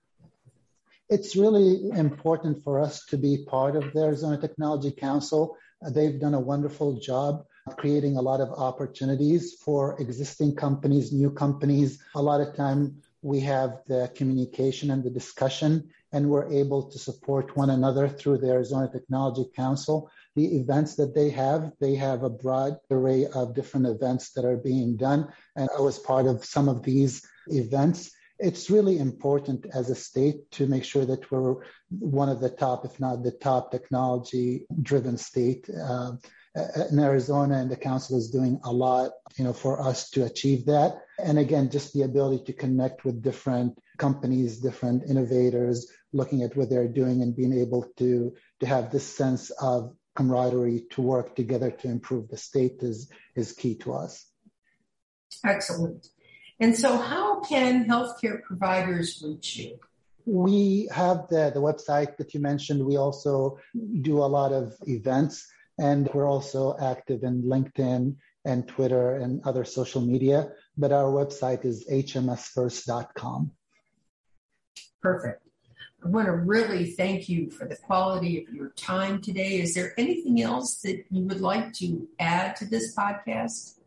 It's 1.09 1.35
really 1.35 1.89
important 1.89 2.63
for 2.63 2.79
us 2.79 3.03
to 3.05 3.17
be 3.17 3.45
part 3.47 3.75
of 3.75 3.93
the 3.93 4.01
Arizona 4.03 4.37
Technology 4.39 4.91
Council. 4.91 5.57
They've 5.89 6.19
done 6.19 6.35
a 6.35 6.39
wonderful 6.39 6.99
job 6.99 7.45
creating 7.77 8.17
a 8.17 8.21
lot 8.21 8.41
of 8.41 8.49
opportunities 8.49 9.55
for 9.55 9.99
existing 9.99 10.55
companies, 10.55 11.11
new 11.11 11.31
companies. 11.31 11.99
A 12.13 12.21
lot 12.21 12.41
of 12.41 12.55
time 12.55 13.01
we 13.23 13.39
have 13.39 13.81
the 13.87 14.11
communication 14.15 14.91
and 14.91 15.03
the 15.03 15.09
discussion, 15.09 15.89
and 16.11 16.29
we're 16.29 16.51
able 16.51 16.89
to 16.91 16.97
support 16.97 17.55
one 17.55 17.69
another 17.69 18.07
through 18.07 18.37
the 18.39 18.49
Arizona 18.49 18.89
Technology 18.91 19.45
Council 19.55 20.11
the 20.35 20.57
events 20.57 20.95
that 20.95 21.13
they 21.13 21.29
have. 21.29 21.71
They 21.79 21.95
have 21.95 22.23
a 22.23 22.29
broad 22.29 22.77
array 22.89 23.25
of 23.27 23.55
different 23.55 23.87
events 23.87 24.31
that 24.33 24.45
are 24.45 24.57
being 24.57 24.95
done. 24.95 25.31
And 25.55 25.69
I 25.77 25.81
was 25.81 25.99
part 25.99 26.25
of 26.27 26.45
some 26.45 26.69
of 26.69 26.83
these 26.83 27.27
events. 27.47 28.11
It's 28.39 28.69
really 28.69 28.99
important 28.99 29.65
as 29.73 29.89
a 29.89 29.95
state 29.95 30.49
to 30.51 30.67
make 30.67 30.85
sure 30.85 31.05
that 31.05 31.29
we're 31.29 31.55
one 31.89 32.29
of 32.29 32.39
the 32.39 32.49
top, 32.49 32.85
if 32.85 32.99
not 32.99 33.23
the 33.23 33.31
top 33.31 33.71
technology 33.71 34.65
driven 34.81 35.17
state. 35.17 35.69
Uh, 35.69 36.13
in 36.55 36.99
Arizona 36.99 37.57
and 37.57 37.69
the 37.69 37.75
council 37.75 38.17
is 38.17 38.29
doing 38.29 38.59
a 38.63 38.71
lot, 38.71 39.11
you 39.37 39.43
know, 39.43 39.53
for 39.53 39.81
us 39.81 40.09
to 40.11 40.25
achieve 40.25 40.65
that. 40.65 41.01
And 41.19 41.37
again, 41.37 41.69
just 41.69 41.93
the 41.93 42.01
ability 42.03 42.45
to 42.45 42.53
connect 42.53 43.05
with 43.05 43.21
different 43.21 43.77
companies, 43.97 44.59
different 44.59 45.09
innovators, 45.09 45.91
looking 46.11 46.43
at 46.43 46.55
what 46.55 46.69
they're 46.69 46.87
doing 46.87 47.21
and 47.21 47.35
being 47.35 47.53
able 47.53 47.85
to 47.97 48.33
to 48.61 48.65
have 48.65 48.91
this 48.91 49.05
sense 49.05 49.51
of 49.51 49.95
camaraderie 50.15 50.83
to 50.91 51.01
work 51.01 51.35
together 51.35 51.71
to 51.71 51.87
improve 51.87 52.27
the 52.27 52.37
state 52.37 52.77
is, 52.81 53.09
is 53.35 53.53
key 53.53 53.75
to 53.75 53.93
us. 53.93 54.25
Excellent. 55.45 56.07
And 56.59 56.75
so, 56.75 56.97
how 56.97 57.39
can 57.39 57.85
healthcare 57.85 58.43
providers 58.43 59.23
reach 59.25 59.55
you? 59.55 59.79
We 60.25 60.89
have 60.91 61.29
the, 61.29 61.51
the 61.53 61.61
website 61.61 62.17
that 62.17 62.33
you 62.33 62.41
mentioned. 62.41 62.85
We 62.85 62.97
also 62.97 63.59
do 64.01 64.17
a 64.17 64.27
lot 64.27 64.51
of 64.51 64.75
events, 64.85 65.47
and 65.79 66.09
we're 66.13 66.27
also 66.27 66.75
active 66.79 67.23
in 67.23 67.43
LinkedIn 67.43 68.15
and 68.45 68.67
Twitter 68.67 69.15
and 69.15 69.41
other 69.45 69.63
social 69.63 70.01
media. 70.01 70.51
But 70.77 70.91
our 70.91 71.05
website 71.05 71.65
is 71.65 71.87
hmsfirst.com. 71.89 73.51
Perfect. 75.01 75.43
I 76.03 76.07
want 76.07 76.27
to 76.27 76.33
really 76.33 76.91
thank 76.91 77.27
you 77.27 77.49
for 77.51 77.67
the 77.67 77.75
quality 77.75 78.41
of 78.41 78.53
your 78.53 78.69
time 78.69 79.21
today. 79.21 79.59
Is 79.59 79.73
there 79.73 79.93
anything 79.97 80.41
else 80.41 80.77
that 80.81 81.03
you 81.09 81.23
would 81.23 81.41
like 81.41 81.73
to 81.73 82.07
add 82.19 82.55
to 82.57 82.65
this 82.65 82.95
podcast? 82.95 83.78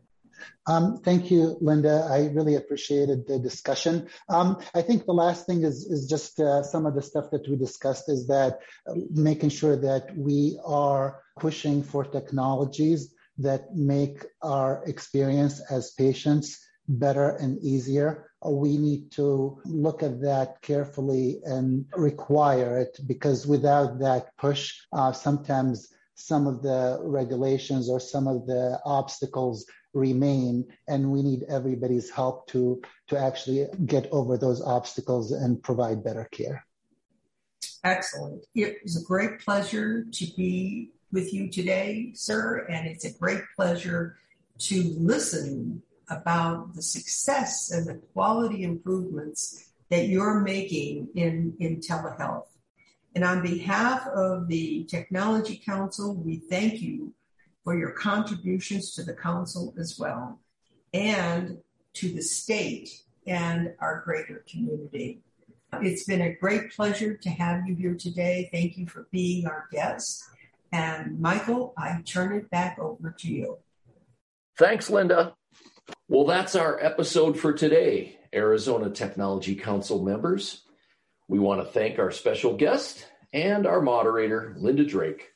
Um, 0.67 0.99
thank 1.03 1.29
you, 1.31 1.57
Linda. 1.61 2.07
I 2.09 2.27
really 2.27 2.55
appreciated 2.55 3.27
the 3.27 3.39
discussion. 3.39 4.07
Um, 4.29 4.59
I 4.73 4.81
think 4.81 5.05
the 5.05 5.13
last 5.13 5.45
thing 5.45 5.63
is 5.63 5.85
is 5.85 6.07
just 6.07 6.39
uh, 6.39 6.63
some 6.63 6.85
of 6.85 6.95
the 6.95 7.01
stuff 7.01 7.31
that 7.31 7.47
we 7.47 7.55
discussed 7.55 8.09
is 8.09 8.27
that 8.27 8.59
uh, 8.87 8.93
making 9.11 9.49
sure 9.49 9.75
that 9.75 10.15
we 10.17 10.59
are 10.65 11.21
pushing 11.39 11.83
for 11.83 12.03
technologies 12.05 13.13
that 13.39 13.75
make 13.75 14.23
our 14.41 14.83
experience 14.85 15.61
as 15.71 15.91
patients 15.91 16.59
better 16.87 17.29
and 17.37 17.57
easier 17.63 18.29
we 18.51 18.77
need 18.77 19.11
to 19.11 19.59
look 19.65 20.03
at 20.03 20.21
that 20.21 20.61
carefully 20.61 21.39
and 21.45 21.85
require 21.95 22.79
it 22.79 22.99
because 23.07 23.47
without 23.47 23.99
that 23.99 24.35
push, 24.37 24.81
uh, 24.91 25.11
sometimes 25.11 25.87
some 26.15 26.47
of 26.47 26.61
the 26.61 26.99
regulations 27.01 27.89
or 27.89 27.99
some 27.99 28.27
of 28.27 28.45
the 28.45 28.79
obstacles 28.85 29.65
remain 29.93 30.65
and 30.87 31.11
we 31.11 31.21
need 31.21 31.43
everybody's 31.47 32.09
help 32.09 32.47
to 32.47 32.81
to 33.07 33.17
actually 33.17 33.67
get 33.85 34.07
over 34.11 34.37
those 34.37 34.61
obstacles 34.61 35.31
and 35.31 35.61
provide 35.61 36.03
better 36.03 36.27
care 36.31 36.65
excellent 37.83 38.43
it 38.55 38.77
was 38.83 39.01
a 39.01 39.05
great 39.05 39.39
pleasure 39.39 40.05
to 40.11 40.25
be 40.35 40.89
with 41.11 41.33
you 41.33 41.49
today 41.49 42.11
sir 42.15 42.65
and 42.69 42.87
it's 42.87 43.05
a 43.05 43.13
great 43.19 43.43
pleasure 43.55 44.17
to 44.57 44.95
listen 44.97 45.81
about 46.09 46.73
the 46.75 46.81
success 46.81 47.71
and 47.71 47.87
the 47.87 47.95
quality 48.13 48.63
improvements 48.63 49.71
that 49.89 50.07
you're 50.07 50.39
making 50.39 51.07
in, 51.15 51.55
in 51.59 51.79
telehealth. 51.79 52.47
And 53.15 53.23
on 53.23 53.41
behalf 53.41 54.07
of 54.07 54.47
the 54.47 54.85
Technology 54.85 55.61
Council, 55.63 56.15
we 56.15 56.37
thank 56.37 56.81
you 56.81 57.13
for 57.63 57.77
your 57.77 57.91
contributions 57.91 58.93
to 58.95 59.03
the 59.03 59.13
council 59.13 59.73
as 59.79 59.97
well 59.97 60.39
and 60.93 61.57
to 61.93 62.11
the 62.11 62.21
state 62.21 63.03
and 63.25 63.73
our 63.79 64.01
greater 64.05 64.43
community. 64.49 65.21
It's 65.81 66.03
been 66.03 66.21
a 66.21 66.35
great 66.35 66.71
pleasure 66.71 67.15
to 67.15 67.29
have 67.29 67.67
you 67.67 67.75
here 67.75 67.95
today. 67.95 68.49
Thank 68.51 68.77
you 68.77 68.85
for 68.85 69.07
being 69.11 69.47
our 69.47 69.67
guest. 69.71 70.23
And 70.71 71.19
Michael, 71.19 71.73
I 71.77 72.01
turn 72.05 72.33
it 72.33 72.49
back 72.49 72.77
over 72.79 73.15
to 73.19 73.27
you. 73.27 73.57
Thanks, 74.57 74.89
Linda. 74.89 75.33
Well, 76.07 76.25
that's 76.25 76.55
our 76.55 76.79
episode 76.79 77.39
for 77.39 77.53
today, 77.53 78.19
Arizona 78.33 78.89
Technology 78.89 79.55
Council 79.55 80.03
members. 80.03 80.61
We 81.27 81.39
want 81.39 81.61
to 81.61 81.71
thank 81.71 81.97
our 81.97 82.11
special 82.11 82.55
guest 82.55 83.07
and 83.31 83.65
our 83.65 83.81
moderator, 83.81 84.53
Linda 84.57 84.85
Drake, 84.85 85.32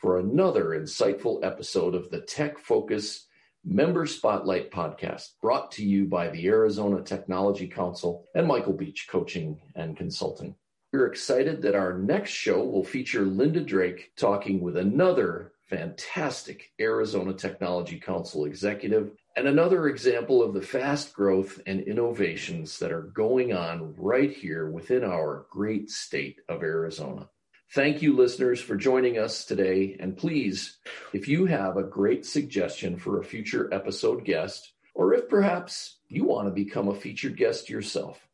for 0.00 0.18
another 0.18 0.70
insightful 0.70 1.44
episode 1.44 1.94
of 1.94 2.10
the 2.10 2.22
Tech 2.22 2.58
Focus 2.58 3.26
Member 3.64 4.06
Spotlight 4.06 4.70
podcast 4.70 5.32
brought 5.42 5.70
to 5.72 5.84
you 5.84 6.06
by 6.06 6.28
the 6.28 6.46
Arizona 6.48 7.02
Technology 7.02 7.68
Council 7.68 8.24
and 8.34 8.46
Michael 8.46 8.72
Beach 8.72 9.06
Coaching 9.10 9.60
and 9.76 9.98
Consulting. 9.98 10.54
We're 10.90 11.06
excited 11.06 11.60
that 11.62 11.74
our 11.74 11.98
next 11.98 12.30
show 12.30 12.64
will 12.64 12.82
feature 12.82 13.26
Linda 13.26 13.60
Drake 13.60 14.12
talking 14.16 14.62
with 14.62 14.78
another 14.78 15.52
fantastic 15.68 16.72
Arizona 16.80 17.34
Technology 17.34 18.00
Council 18.00 18.46
executive 18.46 19.12
and 19.36 19.46
another 19.46 19.88
example 19.88 20.42
of 20.42 20.54
the 20.54 20.62
fast 20.62 21.12
growth 21.12 21.60
and 21.66 21.82
innovations 21.82 22.78
that 22.78 22.90
are 22.90 23.12
going 23.14 23.52
on 23.52 23.94
right 23.98 24.32
here 24.32 24.70
within 24.70 25.04
our 25.04 25.46
great 25.50 25.90
state 25.90 26.40
of 26.48 26.62
Arizona. 26.62 27.28
Thank 27.72 28.02
you, 28.02 28.16
listeners, 28.16 28.60
for 28.60 28.74
joining 28.74 29.16
us 29.16 29.44
today. 29.44 29.96
And 30.00 30.16
please, 30.16 30.78
if 31.12 31.28
you 31.28 31.46
have 31.46 31.76
a 31.76 31.84
great 31.84 32.26
suggestion 32.26 32.98
for 32.98 33.20
a 33.20 33.24
future 33.24 33.72
episode 33.72 34.24
guest, 34.24 34.72
or 34.92 35.14
if 35.14 35.28
perhaps 35.28 36.00
you 36.08 36.24
want 36.24 36.48
to 36.48 36.52
become 36.52 36.88
a 36.88 36.94
featured 36.94 37.36
guest 37.36 37.70
yourself, 37.70 38.26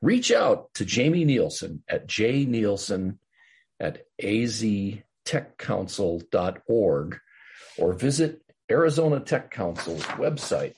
reach 0.00 0.30
out 0.30 0.72
to 0.74 0.84
Jamie 0.84 1.24
Nielsen 1.24 1.82
at 1.88 2.06
jnielsen 2.06 3.18
at 3.80 4.06
aztechcouncil.org 4.22 7.18
or 7.78 7.92
visit 7.94 8.42
Arizona 8.70 9.18
Tech 9.18 9.50
Council's 9.50 10.04
website 10.04 10.74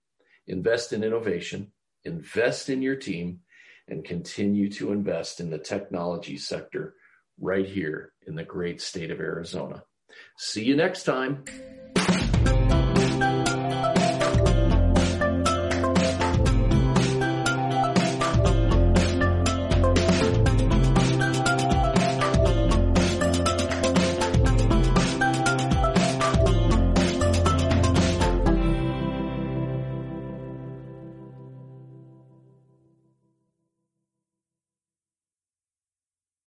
invest 0.47 0.93
in 0.93 1.05
innovation, 1.05 1.73
invest 2.05 2.69
in 2.69 2.83
your 2.83 2.97
team, 2.97 3.41
and 3.89 4.05
continue 4.05 4.71
to 4.71 4.93
invest 4.93 5.41
in 5.41 5.51
the 5.51 5.59
technology 5.59 6.39
sector 6.39 6.95
right 7.39 7.67
here 7.67 8.13
in 8.27 8.35
the 8.35 8.45
great 8.45 8.81
state 8.81 9.11
of 9.11 9.21
Arizona. 9.21 9.85
See 10.39 10.65
you 10.65 10.77
next 10.77 11.05
time. 11.05 11.45